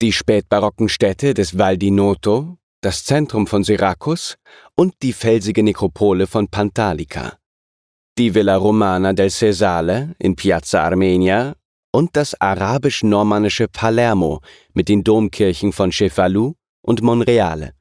die 0.00 0.12
spätbarocken 0.12 0.88
Städte 0.88 1.34
des 1.34 1.58
Val 1.58 1.76
di 1.76 1.90
Noto, 1.90 2.56
das 2.80 3.04
Zentrum 3.04 3.46
von 3.46 3.64
Syrakus 3.64 4.36
und 4.76 4.94
die 5.02 5.12
felsige 5.12 5.62
Nekropole 5.62 6.26
von 6.26 6.48
Pantalica 6.48 7.39
die 8.20 8.34
Villa 8.34 8.56
Romana 8.56 9.14
del 9.14 9.30
Sesale 9.30 10.14
in 10.18 10.36
Piazza 10.36 10.82
Armenia 10.84 11.54
und 11.90 12.16
das 12.16 12.38
arabisch-normannische 12.38 13.66
Palermo 13.66 14.42
mit 14.74 14.90
den 14.90 15.02
Domkirchen 15.02 15.72
von 15.72 15.90
Cefalù 15.90 16.52
und 16.82 17.00
Monreale. 17.00 17.72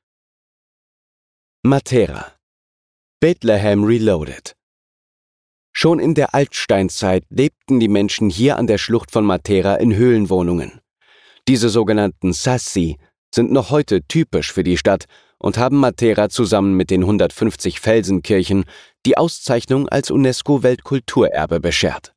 Matera 1.63 2.37
Bethlehem 3.19 3.83
Reloaded 3.83 4.55
Schon 5.73 5.99
in 5.99 6.13
der 6.13 6.33
Altsteinzeit 6.33 7.25
lebten 7.29 7.81
die 7.81 7.89
Menschen 7.89 8.29
hier 8.29 8.57
an 8.57 8.67
der 8.67 8.77
Schlucht 8.77 9.11
von 9.11 9.25
Matera 9.25 9.75
in 9.75 9.93
Höhlenwohnungen. 9.93 10.79
Diese 11.49 11.67
sogenannten 11.67 12.31
Sassi 12.31 12.95
sind 13.35 13.51
noch 13.51 13.71
heute 13.71 14.03
typisch 14.07 14.53
für 14.53 14.63
die 14.63 14.77
Stadt 14.77 15.03
und 15.39 15.57
haben 15.57 15.77
Matera 15.77 16.29
zusammen 16.29 16.75
mit 16.75 16.91
den 16.91 17.01
150 17.01 17.79
Felsenkirchen 17.79 18.65
die 19.05 19.17
Auszeichnung 19.17 19.87
als 19.89 20.11
UNESCO-Weltkulturerbe 20.11 21.59
beschert. 21.59 22.13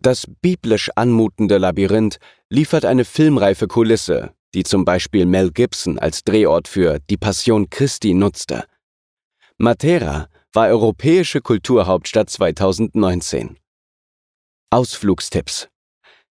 Das 0.00 0.26
biblisch 0.42 0.90
anmutende 0.94 1.58
Labyrinth 1.58 2.18
liefert 2.50 2.84
eine 2.84 3.04
filmreife 3.04 3.66
Kulisse, 3.66 4.34
die 4.54 4.62
zum 4.62 4.84
Beispiel 4.84 5.26
Mel 5.26 5.50
Gibson 5.50 5.98
als 5.98 6.22
Drehort 6.22 6.68
für 6.68 6.98
Die 7.10 7.16
Passion 7.16 7.70
Christi 7.70 8.14
nutzte. 8.14 8.64
Matera 9.56 10.28
war 10.52 10.68
europäische 10.68 11.40
Kulturhauptstadt 11.40 12.28
2019. 12.28 13.58
Ausflugstipps 14.70 15.68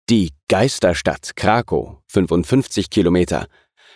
die 0.08 0.32
Geisterstadt 0.48 1.36
Krakow 1.36 1.98
55 2.06 2.88
Kilometer, 2.88 3.46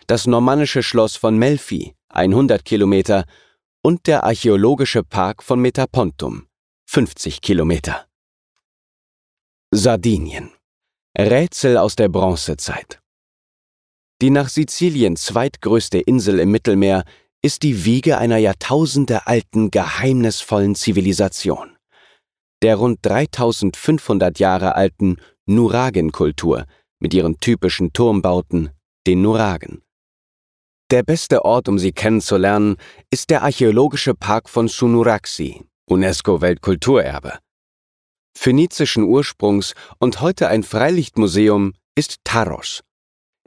das 0.07 0.27
normannische 0.27 0.83
Schloss 0.83 1.17
von 1.17 1.39
Melfi 1.39 1.95
100 2.13 2.65
Kilometer 2.65 3.25
und 3.83 4.07
der 4.07 4.25
archäologische 4.25 5.03
Park 5.03 5.43
von 5.43 5.61
Metapontum 5.61 6.47
50 6.87 7.41
Kilometer. 7.41 8.07
Sardinien. 9.71 10.51
Rätsel 11.19 11.79
aus 11.79 11.97
der 11.97 12.09
Bronzezeit. 12.09 13.01
Die 14.21 14.31
nach 14.31 14.49
Sizilien 14.49 15.17
zweitgrößte 15.17 15.99
Insel 15.99 16.39
im 16.39 16.51
Mittelmeer 16.51 17.05
ist 17.43 17.63
die 17.63 17.85
Wiege 17.85 18.19
einer 18.19 18.37
jahrtausendealten 18.37 19.71
geheimnisvollen 19.71 20.75
Zivilisation. 20.75 21.77
Der 22.63 22.77
rund 22.77 22.99
3500 23.03 24.39
Jahre 24.39 24.75
alten 24.77 25.17
Nuragen-Kultur 25.47 26.67
mit 27.01 27.15
ihren 27.15 27.41
typischen 27.41 27.93
Turmbauten, 27.93 28.71
den 29.07 29.23
Nuragen. 29.23 29.83
Der 30.93 31.03
beste 31.03 31.47
Ort, 31.47 31.71
um 31.71 31.79
sie 31.79 31.93
kennenzulernen, 31.93 32.77
ist 33.09 33.31
der 33.31 33.45
archäologische 33.45 34.15
Park 34.15 34.51
von 34.51 34.69
Sunuraxi, 34.69 35.65
UNESCO-Weltkulturerbe. 35.87 37.39
Phönizischen 38.37 39.05
Ursprungs 39.05 39.73
und 40.01 40.21
heute 40.21 40.49
ein 40.49 40.63
Freilichtmuseum 40.63 41.73
ist 41.95 42.19
Taros. 42.25 42.83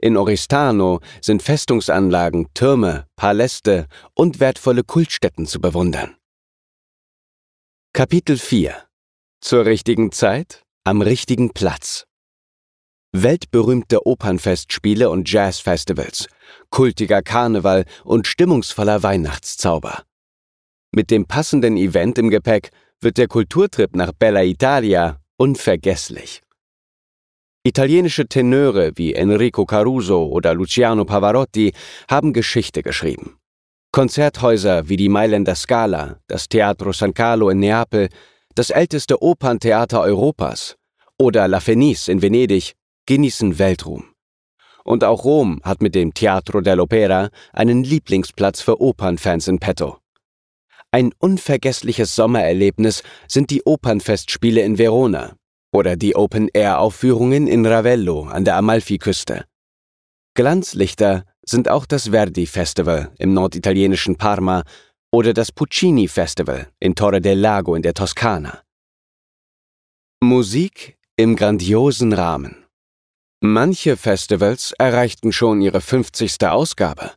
In 0.02 0.16
Oristano 0.16 0.98
sind 1.20 1.40
Festungsanlagen, 1.40 2.48
Türme, 2.52 3.06
Paläste 3.14 3.86
und 4.14 4.40
wertvolle 4.40 4.82
Kultstätten 4.82 5.46
zu 5.46 5.60
bewundern. 5.60 6.16
Kapitel 7.92 8.38
4 8.38 8.88
Zur 9.40 9.66
richtigen 9.66 10.10
Zeit, 10.10 10.64
am 10.82 11.00
richtigen 11.00 11.50
Platz. 11.50 12.06
Weltberühmte 13.22 14.06
Opernfestspiele 14.06 15.08
und 15.08 15.30
Jazzfestivals, 15.30 16.28
kultiger 16.70 17.22
Karneval 17.22 17.84
und 18.04 18.26
stimmungsvoller 18.26 19.02
Weihnachtszauber. 19.02 20.02
Mit 20.92 21.10
dem 21.10 21.26
passenden 21.26 21.76
Event 21.76 22.18
im 22.18 22.30
Gepäck 22.30 22.70
wird 23.00 23.18
der 23.18 23.28
Kulturtrip 23.28 23.94
nach 23.94 24.12
Bella 24.12 24.42
Italia 24.42 25.18
unvergesslich. 25.36 26.42
Italienische 27.64 28.26
Tenöre 28.28 28.92
wie 28.96 29.14
Enrico 29.14 29.64
Caruso 29.66 30.26
oder 30.26 30.54
Luciano 30.54 31.04
Pavarotti 31.04 31.72
haben 32.08 32.32
Geschichte 32.32 32.82
geschrieben. 32.82 33.38
Konzerthäuser 33.92 34.88
wie 34.88 34.96
die 34.96 35.08
Mailänder 35.08 35.54
Scala, 35.54 36.20
das 36.26 36.48
Teatro 36.48 36.92
San 36.92 37.14
Carlo 37.14 37.50
in 37.50 37.60
Neapel, 37.60 38.08
das 38.54 38.70
älteste 38.70 39.22
Operntheater 39.22 40.02
Europas 40.02 40.76
oder 41.18 41.48
La 41.48 41.60
Fenice 41.60 42.08
in 42.08 42.22
Venedig 42.22 42.74
genießen 43.06 43.58
Weltruhm. 43.58 44.04
Und 44.84 45.02
auch 45.02 45.24
Rom 45.24 45.60
hat 45.64 45.82
mit 45.82 45.94
dem 45.94 46.14
Teatro 46.14 46.58
dell'Opera 46.58 47.30
einen 47.52 47.82
Lieblingsplatz 47.82 48.60
für 48.60 48.80
Opernfans 48.80 49.48
in 49.48 49.58
petto. 49.58 49.98
Ein 50.92 51.12
unvergessliches 51.18 52.14
Sommererlebnis 52.14 53.02
sind 53.26 53.50
die 53.50 53.62
Opernfestspiele 53.64 54.62
in 54.62 54.78
Verona 54.78 55.36
oder 55.72 55.96
die 55.96 56.14
Open-Air-Aufführungen 56.14 57.48
in 57.48 57.66
Ravello 57.66 58.24
an 58.24 58.44
der 58.44 58.56
Amalfiküste. 58.56 59.44
Glanzlichter 60.34 61.24
sind 61.42 61.68
auch 61.68 61.86
das 61.86 62.08
Verdi-Festival 62.08 63.12
im 63.18 63.34
norditalienischen 63.34 64.16
Parma 64.16 64.62
oder 65.10 65.32
das 65.32 65.52
Puccini-Festival 65.52 66.68
in 66.78 66.94
Torre 66.94 67.20
del 67.20 67.38
Lago 67.38 67.74
in 67.74 67.82
der 67.82 67.94
Toskana. 67.94 68.62
Musik 70.20 70.96
im 71.16 71.36
grandiosen 71.36 72.12
Rahmen. 72.12 72.65
Manche 73.42 73.98
Festivals 73.98 74.72
erreichten 74.78 75.30
schon 75.30 75.60
ihre 75.60 75.82
50. 75.82 76.46
Ausgabe. 76.46 77.12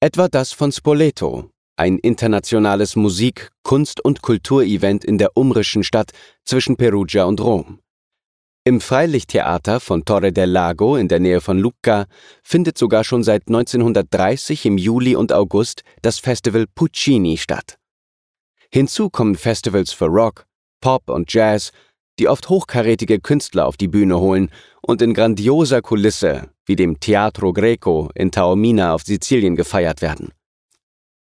Etwa 0.00 0.28
das 0.28 0.52
von 0.52 0.72
Spoleto, 0.72 1.50
ein 1.76 1.98
internationales 1.98 2.96
Musik-, 2.96 3.50
Kunst- 3.62 4.02
und 4.02 4.22
Kulturevent 4.22 5.04
in 5.04 5.18
der 5.18 5.36
umrischen 5.36 5.84
Stadt 5.84 6.12
zwischen 6.46 6.76
Perugia 6.78 7.24
und 7.24 7.38
Rom. 7.42 7.80
Im 8.64 8.80
Freilichttheater 8.80 9.78
von 9.80 10.06
Torre 10.06 10.32
del 10.32 10.48
Lago 10.48 10.96
in 10.96 11.08
der 11.08 11.20
Nähe 11.20 11.42
von 11.42 11.58
Lucca 11.58 12.06
findet 12.42 12.78
sogar 12.78 13.04
schon 13.04 13.22
seit 13.22 13.48
1930 13.48 14.64
im 14.64 14.78
Juli 14.78 15.16
und 15.16 15.34
August 15.34 15.82
das 16.00 16.18
Festival 16.18 16.64
Puccini 16.74 17.36
statt. 17.36 17.76
Hinzu 18.70 19.10
kommen 19.10 19.36
Festivals 19.36 19.92
für 19.92 20.06
Rock, 20.06 20.46
Pop 20.80 21.10
und 21.10 21.30
Jazz, 21.30 21.72
die 22.18 22.28
oft 22.28 22.48
hochkarätige 22.48 23.20
Künstler 23.20 23.66
auf 23.66 23.76
die 23.76 23.88
Bühne 23.88 24.18
holen 24.18 24.50
und 24.80 25.02
in 25.02 25.14
grandioser 25.14 25.82
Kulisse 25.82 26.50
wie 26.66 26.76
dem 26.76 27.00
Teatro 27.00 27.52
Greco 27.52 28.10
in 28.14 28.30
Taormina 28.30 28.94
auf 28.94 29.02
Sizilien 29.02 29.56
gefeiert 29.56 30.02
werden. 30.02 30.32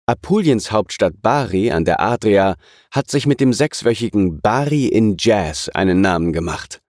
Apuliens 0.06 0.72
Hauptstadt 0.72 1.22
Bari 1.22 1.70
an 1.70 1.84
der 1.84 2.00
Adria 2.00 2.56
hat 2.90 3.10
sich 3.10 3.26
mit 3.26 3.38
dem 3.38 3.52
sechswöchigen 3.52 4.40
Bari 4.40 4.86
in 4.86 5.16
Jazz 5.18 5.68
einen 5.68 6.00
Namen 6.00 6.32
gemacht. 6.32 6.80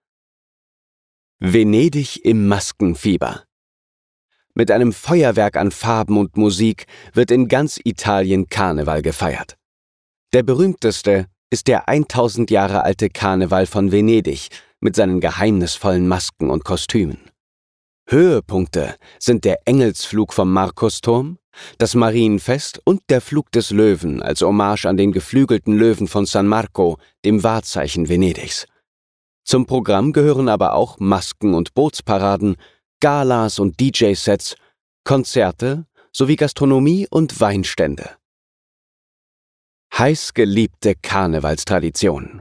Venedig 1.38 2.24
im 2.24 2.48
Maskenfieber. 2.48 3.44
Mit 4.54 4.70
einem 4.70 4.92
Feuerwerk 4.92 5.56
an 5.56 5.70
Farben 5.70 6.18
und 6.18 6.36
Musik 6.36 6.86
wird 7.12 7.30
in 7.30 7.48
ganz 7.48 7.80
Italien 7.84 8.48
Karneval 8.48 9.02
gefeiert. 9.02 9.56
Der 10.32 10.42
berühmteste 10.42 11.26
ist 11.52 11.68
der 11.68 11.86
1000 11.86 12.50
Jahre 12.50 12.82
alte 12.82 13.10
Karneval 13.10 13.66
von 13.66 13.92
Venedig 13.92 14.48
mit 14.80 14.96
seinen 14.96 15.20
geheimnisvollen 15.20 16.08
Masken 16.08 16.48
und 16.48 16.64
Kostümen. 16.64 17.18
Höhepunkte 18.08 18.96
sind 19.18 19.44
der 19.44 19.58
Engelsflug 19.66 20.32
vom 20.32 20.50
Markusturm, 20.50 21.36
das 21.76 21.94
Marienfest 21.94 22.80
und 22.84 23.02
der 23.10 23.20
Flug 23.20 23.52
des 23.52 23.70
Löwen 23.70 24.22
als 24.22 24.40
Hommage 24.40 24.86
an 24.86 24.96
den 24.96 25.12
geflügelten 25.12 25.76
Löwen 25.76 26.08
von 26.08 26.24
San 26.24 26.48
Marco, 26.48 26.96
dem 27.22 27.42
Wahrzeichen 27.42 28.08
Venedigs. 28.08 28.66
Zum 29.44 29.66
Programm 29.66 30.14
gehören 30.14 30.48
aber 30.48 30.72
auch 30.72 31.00
Masken- 31.00 31.52
und 31.52 31.74
Bootsparaden, 31.74 32.56
Galas 33.00 33.58
und 33.58 33.78
DJ-Sets, 33.78 34.56
Konzerte 35.04 35.84
sowie 36.12 36.36
Gastronomie 36.36 37.06
und 37.10 37.40
Weinstände 37.40 38.16
heiß 39.98 40.32
geliebte 40.32 40.94
Karnevalstradition. 40.94 42.40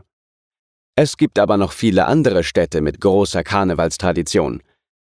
Es 0.95 1.17
gibt 1.17 1.37
aber 1.37 1.57
noch 1.57 1.73
viele 1.73 2.05
andere 2.05 2.45
Städte 2.45 2.79
mit 2.79 3.01
großer 3.01 3.43
Karnevalstradition. 3.43 4.63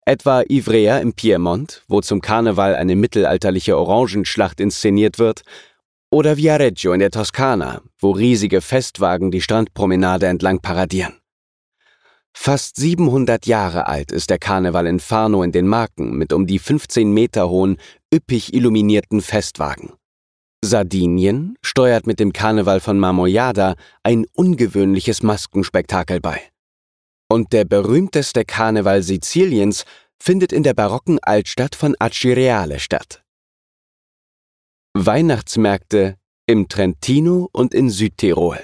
Etwa 0.05 0.42
Ivrea 0.48 0.98
im 0.98 1.12
Piemont, 1.12 1.85
wo 1.87 2.00
zum 2.00 2.20
Karneval 2.20 2.74
eine 2.74 2.96
mittelalterliche 2.96 3.78
Orangenschlacht 3.78 4.59
inszeniert 4.59 5.20
wird, 5.20 5.42
oder 6.11 6.37
Viareggio 6.37 6.92
in 6.92 6.98
der 6.98 7.12
Toskana, 7.12 7.81
wo 8.00 8.11
riesige 8.11 8.61
Festwagen 8.61 9.31
die 9.31 9.40
Strandpromenade 9.40 10.26
entlang 10.26 10.59
paradieren. 10.59 11.14
Fast 12.35 12.76
700 12.76 13.46
Jahre 13.46 13.87
alt 13.87 14.11
ist 14.11 14.31
der 14.31 14.38
Karneval 14.38 14.88
in 14.88 14.98
Farno 14.98 15.44
in 15.44 15.52
den 15.52 15.68
Marken 15.68 16.16
mit 16.16 16.33
um 16.33 16.48
die 16.48 16.59
15 16.59 17.12
Meter 17.12 17.48
hohen, 17.48 17.76
üppig 18.12 18.52
illuminierten 18.52 19.20
Festwagen. 19.20 19.92
Sardinien 20.64 21.57
steuert 21.62 22.07
mit 22.07 22.20
dem 22.20 22.33
Karneval 22.33 22.81
von 22.81 22.98
Marmoyada 22.98 23.75
ein 24.05 24.27
ungewöhnliches 24.33 25.22
Maskenspektakel 25.22 26.20
bei. 26.20 26.40
Und 27.29 27.53
der 27.53 27.64
berühmteste 27.64 28.44
Karneval 28.44 29.03
Siziliens 29.03 29.85
findet 30.22 30.53
in 30.53 30.62
der 30.62 30.75
barocken 30.75 31.18
Altstadt 31.20 31.75
von 31.75 31.96
Acireale 31.98 32.79
statt. 32.79 33.25
Weihnachtsmärkte 34.94 36.16
im 36.46 36.68
Trentino 36.68 37.48
und 37.53 37.75
in 37.75 37.90
Südtirol. 37.90 38.61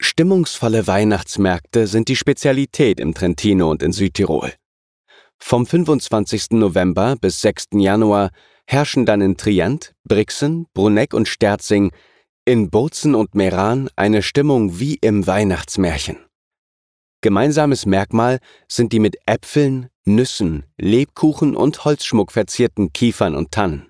Stimmungsvolle 0.00 0.86
Weihnachtsmärkte 0.86 1.86
sind 1.86 2.08
die 2.08 2.16
Spezialität 2.16 2.98
im 2.98 3.14
Trentino 3.14 3.70
und 3.70 3.82
in 3.82 3.92
Südtirol. 3.92 4.52
Vom 5.38 5.66
25. 5.66 6.52
November 6.52 7.16
bis 7.16 7.40
6. 7.42 7.66
Januar 7.74 8.30
herrschen 8.66 9.06
dann 9.06 9.20
in 9.20 9.36
Trient, 9.36 9.94
Brixen, 10.04 10.66
Bruneck 10.74 11.14
und 11.14 11.28
Sterzing, 11.28 11.92
in 12.44 12.70
Bozen 12.70 13.14
und 13.14 13.34
Meran 13.34 13.88
eine 13.96 14.22
Stimmung 14.22 14.78
wie 14.78 14.96
im 15.00 15.26
Weihnachtsmärchen. 15.26 16.18
Gemeinsames 17.22 17.86
Merkmal 17.86 18.38
sind 18.68 18.92
die 18.92 18.98
mit 18.98 19.16
Äpfeln, 19.26 19.88
Nüssen, 20.04 20.64
Lebkuchen 20.76 21.56
und 21.56 21.86
Holzschmuck 21.86 22.32
verzierten 22.32 22.92
Kiefern 22.92 23.34
und 23.34 23.50
Tannen. 23.50 23.88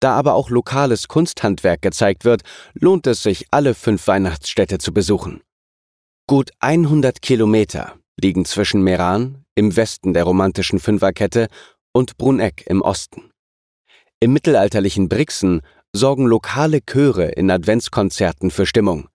Da 0.00 0.16
aber 0.16 0.34
auch 0.34 0.50
lokales 0.50 1.06
Kunsthandwerk 1.06 1.82
gezeigt 1.82 2.24
wird, 2.24 2.42
lohnt 2.74 3.06
es 3.06 3.22
sich, 3.22 3.46
alle 3.52 3.74
fünf 3.74 4.08
Weihnachtsstädte 4.08 4.78
zu 4.78 4.92
besuchen. 4.92 5.42
Gut 6.26 6.50
100 6.58 7.22
Kilometer 7.22 7.96
liegen 8.20 8.44
zwischen 8.44 8.82
Meran 8.82 9.44
im 9.54 9.76
Westen 9.76 10.14
der 10.14 10.24
romantischen 10.24 10.80
Fünferkette 10.80 11.48
und 11.92 12.16
Bruneck 12.16 12.64
im 12.66 12.82
Osten. 12.82 13.29
Im 14.22 14.34
mittelalterlichen 14.34 15.08
Brixen 15.08 15.62
sorgen 15.94 16.26
lokale 16.26 16.82
Chöre 16.82 17.28
in 17.28 17.50
Adventskonzerten 17.50 18.50
für 18.50 18.66
Stimmung. 18.66 19.08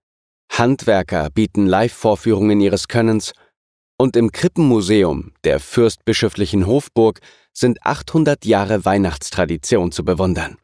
Handwerker 0.51 1.29
bieten 1.29 1.67
Live-Vorführungen 1.67 2.59
ihres 2.59 2.87
Könnens 2.87 3.33
Und 3.99 4.15
im 4.15 4.31
Krippenmuseum 4.31 5.33
der 5.43 5.59
fürstbischöflichen 5.59 6.65
Hofburg 6.65 7.19
sind 7.53 7.85
800 7.85 8.45
Jahre 8.45 8.83
Weihnachtstradition 8.83 9.91
zu 9.91 10.03
bewundern. 10.03 10.57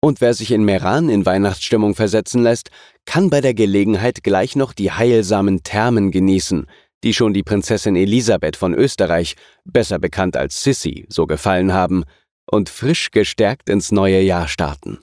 Und 0.00 0.22
wer 0.22 0.32
sich 0.32 0.50
in 0.50 0.64
Meran 0.64 1.10
in 1.10 1.26
Weihnachtsstimmung 1.26 1.94
versetzen 1.94 2.42
lässt, 2.42 2.70
kann 3.04 3.28
bei 3.28 3.42
der 3.42 3.52
Gelegenheit 3.52 4.24
gleich 4.24 4.56
noch 4.56 4.72
die 4.72 4.92
heilsamen 4.92 5.62
Thermen 5.62 6.10
genießen, 6.10 6.66
die 7.04 7.12
schon 7.12 7.34
die 7.34 7.42
Prinzessin 7.42 7.96
Elisabeth 7.96 8.56
von 8.56 8.72
Österreich, 8.72 9.36
besser 9.66 9.98
bekannt 9.98 10.38
als 10.38 10.62
Sissi, 10.62 11.04
so 11.10 11.26
gefallen 11.26 11.74
haben, 11.74 12.04
und 12.50 12.68
frisch 12.68 13.10
gestärkt 13.10 13.68
ins 13.68 13.92
neue 13.92 14.20
Jahr 14.20 14.48
starten. 14.48 15.00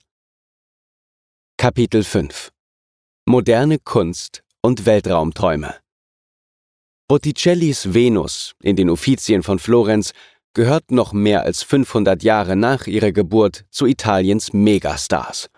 Kapitel 1.58 2.04
5 2.04 2.52
Moderne 3.26 3.80
Kunst 3.80 4.44
und 4.62 4.86
Weltraumträume 4.86 5.76
Botticellis 7.08 7.94
Venus 7.94 8.54
in 8.62 8.76
den 8.76 8.90
Uffizien 8.90 9.44
von 9.44 9.60
Florenz 9.60 10.14
gehört 10.54 10.92
noch 10.92 11.14
mehr 11.14 11.44
als 11.44 11.64
500 11.64 12.24
Jahre 12.24 12.56
nach 12.56 12.88
ihrer 12.88 13.12
Geburt 13.12 13.66
zu 13.70 13.86
Italiens 13.86 14.54
Megastars. 14.54 15.50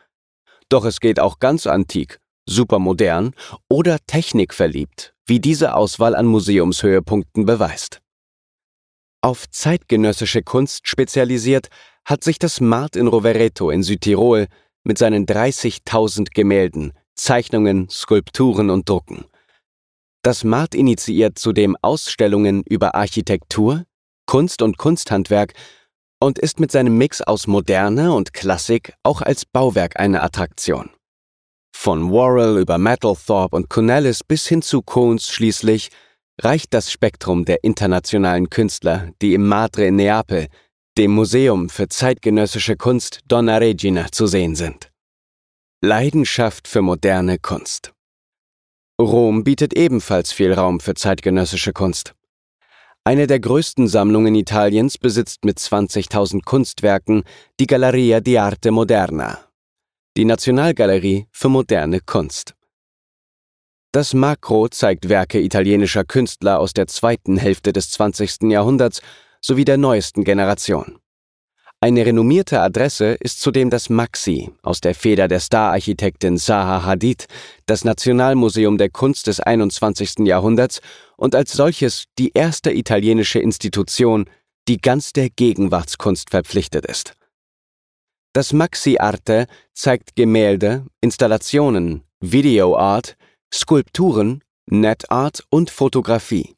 Doch 0.70 0.86
es 0.86 1.00
geht 1.00 1.20
auch 1.20 1.40
ganz 1.40 1.68
antik, 1.68 2.20
supermodern 2.48 3.34
oder 3.70 3.98
technikverliebt, 4.08 5.14
wie 5.26 5.40
diese 5.40 5.76
Auswahl 5.76 6.16
an 6.16 6.26
Museumshöhepunkten 6.26 7.46
beweist. 7.46 8.02
Auf 9.26 9.50
zeitgenössische 9.50 10.44
Kunst 10.44 10.88
spezialisiert 10.88 11.70
hat 12.06 12.24
sich 12.24 12.38
das 12.38 12.62
Mart 12.62 12.96
in 12.96 13.08
Rovereto 13.08 13.72
in 13.72 13.82
Südtirol 13.82 14.46
mit 14.84 15.00
seinen 15.00 15.26
30.000 15.26 16.28
Gemälden, 16.36 16.94
Zeichnungen, 17.16 17.90
Skulpturen 17.90 18.70
und 18.70 18.88
Drucken. 18.88 19.26
Das 20.22 20.44
Mart 20.44 20.76
initiiert 20.76 21.40
zudem 21.40 21.76
Ausstellungen 21.82 22.62
über 22.70 22.94
Architektur, 22.94 23.86
Kunst 24.28 24.62
und 24.62 24.78
Kunsthandwerk 24.78 25.56
und 26.20 26.38
ist 26.38 26.60
mit 26.60 26.72
seinem 26.72 26.96
Mix 26.96 27.24
aus 27.24 27.48
Moderne 27.48 28.14
und 28.14 28.32
Klassik 28.32 28.94
auch 29.02 29.24
als 29.24 29.44
Bauwerk 29.44 30.00
eine 30.00 30.22
Attraktion. 30.22 30.92
Von 31.76 32.12
Worrell 32.12 32.60
über 32.60 32.78
Mapplethorpe 32.78 33.56
und 33.56 33.72
Cornelis 33.72 34.24
bis 34.24 34.46
hin 34.46 34.62
zu 34.62 34.84
Cones 34.84 35.30
schließlich 35.30 35.90
reicht 36.42 36.74
das 36.74 36.92
Spektrum 36.92 37.46
der 37.46 37.64
internationalen 37.64 38.50
Künstler, 38.50 39.12
die 39.22 39.34
im 39.34 39.48
Madre 39.48 39.86
in 39.86 39.96
Neapel, 39.96 40.48
dem 40.98 41.12
Museum 41.12 41.70
für 41.70 41.88
zeitgenössische 41.88 42.78
Kunst 42.78 43.20
Donna 43.28 43.58
Regina, 43.58 44.12
zu 44.12 44.28
sehen 44.28 44.56
sind. 44.56 44.92
Leidenschaft 45.82 46.68
für 46.68 46.82
moderne 46.82 47.38
Kunst. 47.38 47.94
Rom 49.00 49.44
bietet 49.44 49.74
ebenfalls 49.74 50.32
viel 50.32 50.54
Raum 50.54 50.80
für 50.80 50.94
zeitgenössische 50.94 51.74
Kunst. 51.74 52.16
Eine 53.04 53.28
der 53.28 53.40
größten 53.40 53.88
Sammlungen 53.88 54.34
Italiens 54.36 54.98
besitzt 54.98 55.46
mit 55.46 55.60
20.000 55.60 56.44
Kunstwerken 56.44 57.24
die 57.60 57.68
Galleria 57.68 58.20
di 58.20 58.38
Arte 58.40 58.72
Moderna, 58.72 59.38
die 60.18 60.26
Nationalgalerie 60.26 61.28
für 61.32 61.50
moderne 61.50 62.00
Kunst. 62.00 62.55
Das 63.96 64.14
Makro 64.14 64.68
zeigt 64.68 65.08
Werke 65.08 65.40
italienischer 65.40 66.04
Künstler 66.04 66.60
aus 66.60 66.74
der 66.74 66.86
zweiten 66.88 67.38
Hälfte 67.38 67.72
des 67.72 67.92
20. 67.92 68.52
Jahrhunderts 68.52 69.02
sowie 69.40 69.64
der 69.64 69.78
neuesten 69.78 70.26
Generation. 70.26 71.00
Eine 71.80 72.06
renommierte 72.06 72.60
Adresse 72.60 73.14
ist 73.14 73.40
zudem 73.40 73.70
das 73.70 73.90
Maxi 73.90 74.52
aus 74.64 74.82
der 74.82 74.96
Feder 74.96 75.30
der 75.30 75.40
Stararchitektin 75.40 76.38
Zaha 76.38 76.84
Hadid, 76.84 77.28
das 77.68 77.86
Nationalmuseum 77.86 78.78
der 78.78 78.90
Kunst 78.90 79.28
des 79.28 79.40
21. 79.40 80.26
Jahrhunderts 80.26 80.82
und 81.16 81.34
als 81.34 81.54
solches 81.54 82.04
die 82.20 82.32
erste 82.34 82.74
italienische 82.74 83.40
Institution, 83.40 84.26
die 84.68 84.76
ganz 84.76 85.14
der 85.14 85.30
Gegenwartskunst 85.30 86.32
verpflichtet 86.32 86.86
ist. 86.86 87.14
Das 88.34 88.52
Maxi 88.52 88.98
Arte 89.00 89.48
zeigt 89.74 90.18
Gemälde, 90.18 90.86
Installationen, 91.00 92.04
Videoart, 92.20 93.16
Skulpturen, 93.58 94.44
Netart 94.70 95.46
und 95.50 95.70
Fotografie. 95.70 96.58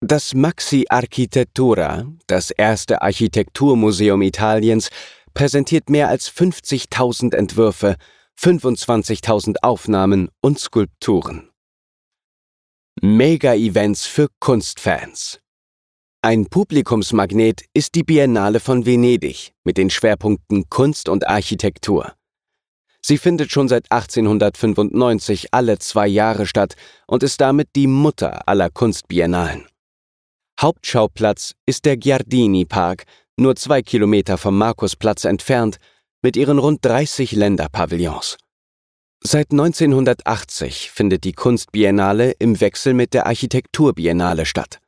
Das 0.00 0.34
Maxi 0.34 0.84
Architettura, 0.90 2.06
das 2.26 2.50
erste 2.50 3.00
Architekturmuseum 3.00 4.20
Italiens, 4.20 4.90
präsentiert 5.32 5.88
mehr 5.88 6.08
als 6.08 6.30
50.000 6.30 7.34
Entwürfe, 7.34 7.96
25.000 8.38 9.56
Aufnahmen 9.62 10.28
und 10.42 10.58
Skulpturen. 10.58 11.48
Mega-Events 13.00 14.04
für 14.04 14.28
Kunstfans. 14.40 15.40
Ein 16.20 16.46
Publikumsmagnet 16.46 17.62
ist 17.72 17.94
die 17.94 18.04
Biennale 18.04 18.60
von 18.60 18.84
Venedig 18.84 19.54
mit 19.64 19.78
den 19.78 19.88
Schwerpunkten 19.88 20.68
Kunst 20.68 21.08
und 21.08 21.26
Architektur. 21.26 22.12
Sie 23.08 23.16
findet 23.16 23.50
schon 23.50 23.68
seit 23.68 23.90
1895 23.90 25.54
alle 25.54 25.78
zwei 25.78 26.06
Jahre 26.06 26.44
statt 26.44 26.74
und 27.06 27.22
ist 27.22 27.40
damit 27.40 27.68
die 27.74 27.86
Mutter 27.86 28.46
aller 28.46 28.68
Kunstbiennalen. 28.68 29.66
Hauptschauplatz 30.60 31.54
ist 31.64 31.86
der 31.86 31.96
Giardini 31.96 32.66
Park, 32.66 33.04
nur 33.38 33.56
zwei 33.56 33.80
Kilometer 33.80 34.36
vom 34.36 34.58
Markusplatz 34.58 35.24
entfernt, 35.24 35.78
mit 36.20 36.36
ihren 36.36 36.58
rund 36.58 36.84
30 36.84 37.32
Länderpavillons. 37.32 38.36
Seit 39.24 39.52
1980 39.52 40.90
findet 40.90 41.24
die 41.24 41.32
Kunstbiennale 41.32 42.32
im 42.32 42.60
Wechsel 42.60 42.92
mit 42.92 43.14
der 43.14 43.24
Architekturbiennale 43.24 44.44
statt. 44.44 44.80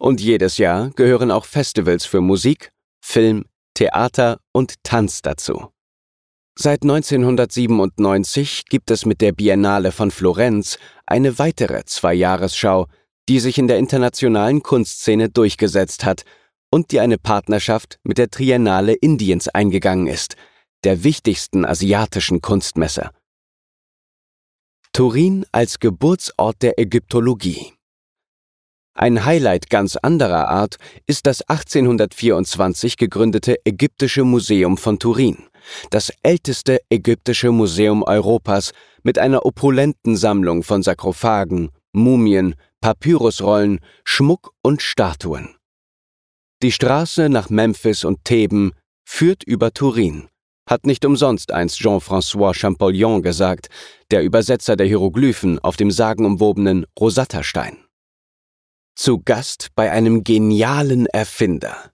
Und 0.00 0.20
jedes 0.20 0.58
Jahr 0.58 0.90
gehören 0.90 1.30
auch 1.30 1.44
Festivals 1.44 2.04
für 2.04 2.20
Musik, 2.20 2.72
Film, 3.00 3.44
Theater 3.74 4.40
und 4.50 4.82
Tanz 4.82 5.22
dazu. 5.22 5.70
Seit 6.56 6.82
1997 6.82 8.66
gibt 8.66 8.92
es 8.92 9.06
mit 9.06 9.20
der 9.20 9.32
Biennale 9.32 9.90
von 9.90 10.12
Florenz 10.12 10.78
eine 11.04 11.38
weitere 11.38 11.84
Zweijahresschau, 11.84 12.86
die 13.28 13.40
sich 13.40 13.58
in 13.58 13.66
der 13.66 13.78
internationalen 13.78 14.62
Kunstszene 14.62 15.30
durchgesetzt 15.30 16.04
hat 16.04 16.24
und 16.70 16.92
die 16.92 17.00
eine 17.00 17.18
Partnerschaft 17.18 17.98
mit 18.04 18.18
der 18.18 18.30
Triennale 18.30 18.92
Indiens 18.92 19.48
eingegangen 19.48 20.06
ist, 20.06 20.36
der 20.84 21.02
wichtigsten 21.02 21.64
asiatischen 21.64 22.40
Kunstmesse. 22.40 23.10
Turin 24.92 25.44
als 25.50 25.80
Geburtsort 25.80 26.62
der 26.62 26.78
Ägyptologie. 26.78 27.72
Ein 28.96 29.24
Highlight 29.24 29.70
ganz 29.70 29.96
anderer 29.96 30.48
Art 30.48 30.76
ist 31.08 31.26
das 31.26 31.42
1824 31.42 32.96
gegründete 32.96 33.56
Ägyptische 33.64 34.22
Museum 34.22 34.76
von 34.76 35.00
Turin, 35.00 35.38
das 35.90 36.12
älteste 36.22 36.78
ägyptische 36.90 37.50
Museum 37.50 38.04
Europas 38.04 38.70
mit 39.02 39.18
einer 39.18 39.44
opulenten 39.44 40.16
Sammlung 40.16 40.62
von 40.62 40.84
Sarkophagen, 40.84 41.70
Mumien, 41.92 42.54
Papyrusrollen, 42.80 43.80
Schmuck 44.04 44.52
und 44.62 44.80
Statuen. 44.80 45.56
Die 46.62 46.70
Straße 46.70 47.28
nach 47.28 47.50
Memphis 47.50 48.04
und 48.04 48.24
Theben 48.24 48.74
führt 49.04 49.42
über 49.42 49.72
Turin, 49.72 50.28
hat 50.70 50.86
nicht 50.86 51.04
umsonst 51.04 51.50
einst 51.50 51.80
Jean-François 51.80 52.54
Champollion 52.54 53.22
gesagt, 53.22 53.66
der 54.12 54.22
Übersetzer 54.22 54.76
der 54.76 54.86
Hieroglyphen 54.86 55.58
auf 55.58 55.76
dem 55.76 55.90
sagenumwobenen 55.90 56.86
Rosetta-Stein. 56.98 57.83
Zu 58.96 59.20
Gast 59.24 59.70
bei 59.74 59.90
einem 59.90 60.22
genialen 60.22 61.06
Erfinder. 61.06 61.90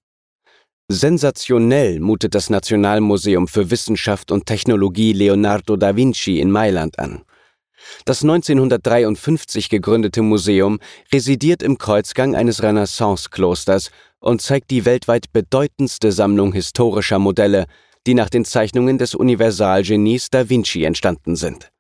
Sensationell 0.89 1.99
mutet 1.99 2.35
das 2.35 2.51
Nationalmuseum 2.51 3.49
für 3.49 3.71
Wissenschaft 3.71 4.31
und 4.31 4.45
Technologie 4.45 5.15
Leonardo 5.15 5.77
da 5.77 5.97
Vinci 5.97 6.41
in 6.41 6.51
Mailand 6.51 6.99
an. 6.99 7.23
Das 8.05 8.23
1953 8.23 9.71
gegründete 9.71 10.21
Museum 10.21 10.79
residiert 11.11 11.63
im 11.63 11.79
Kreuzgang 11.79 12.37
eines 12.37 12.63
Renaissance-Klosters 12.63 13.91
und 14.19 14.43
zeigt 14.43 14.71
die 14.71 14.85
weltweit 14.85 15.33
bedeutendste 15.33 16.13
Sammlung 16.13 16.53
historischer 16.53 17.19
Modelle, 17.19 17.65
die 18.07 18.15
nach 18.15 18.29
den 18.29 18.45
Zeichnungen 18.45 18.99
des 18.99 19.15
Universalgenies 19.15 20.29
Da 20.29 20.51
Vinci 20.51 20.85
entstanden 20.85 21.35
sind. 21.35 21.71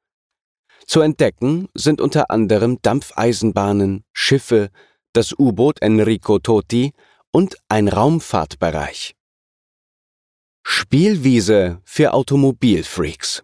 Zu 0.86 1.02
entdecken 1.02 1.68
sind 1.74 2.00
unter 2.00 2.30
anderem 2.30 2.78
Dampfeisenbahnen, 2.80 4.02
Schiffe, 4.12 4.70
das 5.12 5.32
U-Boot 5.38 5.82
Enrico 5.82 6.38
Totti 6.38 6.92
und 7.32 7.56
ein 7.68 7.88
Raumfahrtbereich. 7.88 9.14
Spielwiese 10.62 11.80
für 11.84 12.12
Automobilfreaks. 12.12 13.42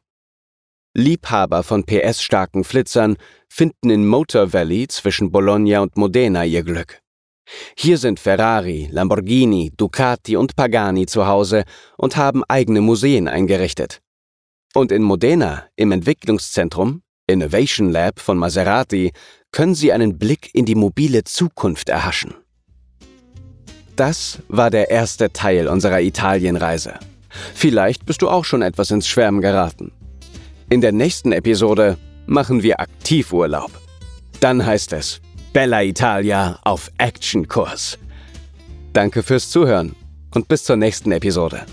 Liebhaber 0.95 1.63
von 1.63 1.85
PS-starken 1.85 2.65
Flitzern 2.65 3.17
finden 3.49 3.91
in 3.91 4.07
Motor 4.07 4.53
Valley 4.53 4.87
zwischen 4.89 5.31
Bologna 5.31 5.81
und 5.81 5.97
Modena 5.97 6.45
ihr 6.45 6.63
Glück. 6.63 7.01
Hier 7.77 7.99
sind 7.99 8.19
Ferrari, 8.19 8.89
Lamborghini, 8.91 9.73
Ducati 9.77 10.37
und 10.37 10.57
Pagani 10.57 11.07
zu 11.07 11.27
Hause 11.27 11.65
und 11.97 12.17
haben 12.17 12.45
eigene 12.45 12.81
Museen 12.81 13.29
eingerichtet. 13.29 14.01
Und 14.75 14.93
in 14.93 15.03
Modena, 15.03 15.67
im 15.77 15.93
Entwicklungszentrum, 15.93 17.03
Innovation 17.29 17.91
Lab 17.91 18.21
von 18.21 18.39
Maserati, 18.39 19.13
können 19.57 19.75
Sie 19.75 19.91
einen 19.91 20.19
Blick 20.19 20.51
in 20.53 20.67
die 20.67 20.75
mobile 20.75 21.25
Zukunft 21.25 21.89
erhaschen. 21.89 22.35
Das 23.97 24.41
war 24.49 24.69
der 24.69 24.91
erste 24.91 25.33
Teil 25.33 25.67
unserer 25.67 26.03
Italienreise. 26.03 26.99
Vielleicht 27.55 28.05
bist 28.05 28.21
du 28.21 28.29
auch 28.29 28.45
schon 28.45 28.61
etwas 28.61 28.91
ins 28.91 29.09
Schwärmen 29.09 29.41
geraten. 29.41 29.93
In 30.69 30.83
der 30.83 30.93
nächsten 30.93 31.33
Episode 31.33 31.97
machen 32.27 32.63
wir 32.63 32.81
Aktivurlaub. 32.81 33.71
Dann 34.41 34.67
heißt 34.67 34.93
es 34.93 35.23
Bella 35.55 35.83
Italia 35.83 36.59
auf 36.63 36.93
Actionkurs. 36.99 37.99
Danke 38.93 39.23
fürs 39.23 39.49
Zuhören 39.49 39.97
und 40.35 40.49
bis 40.49 40.65
zur 40.65 40.77
nächsten 40.77 41.13
Episode. 41.13 41.65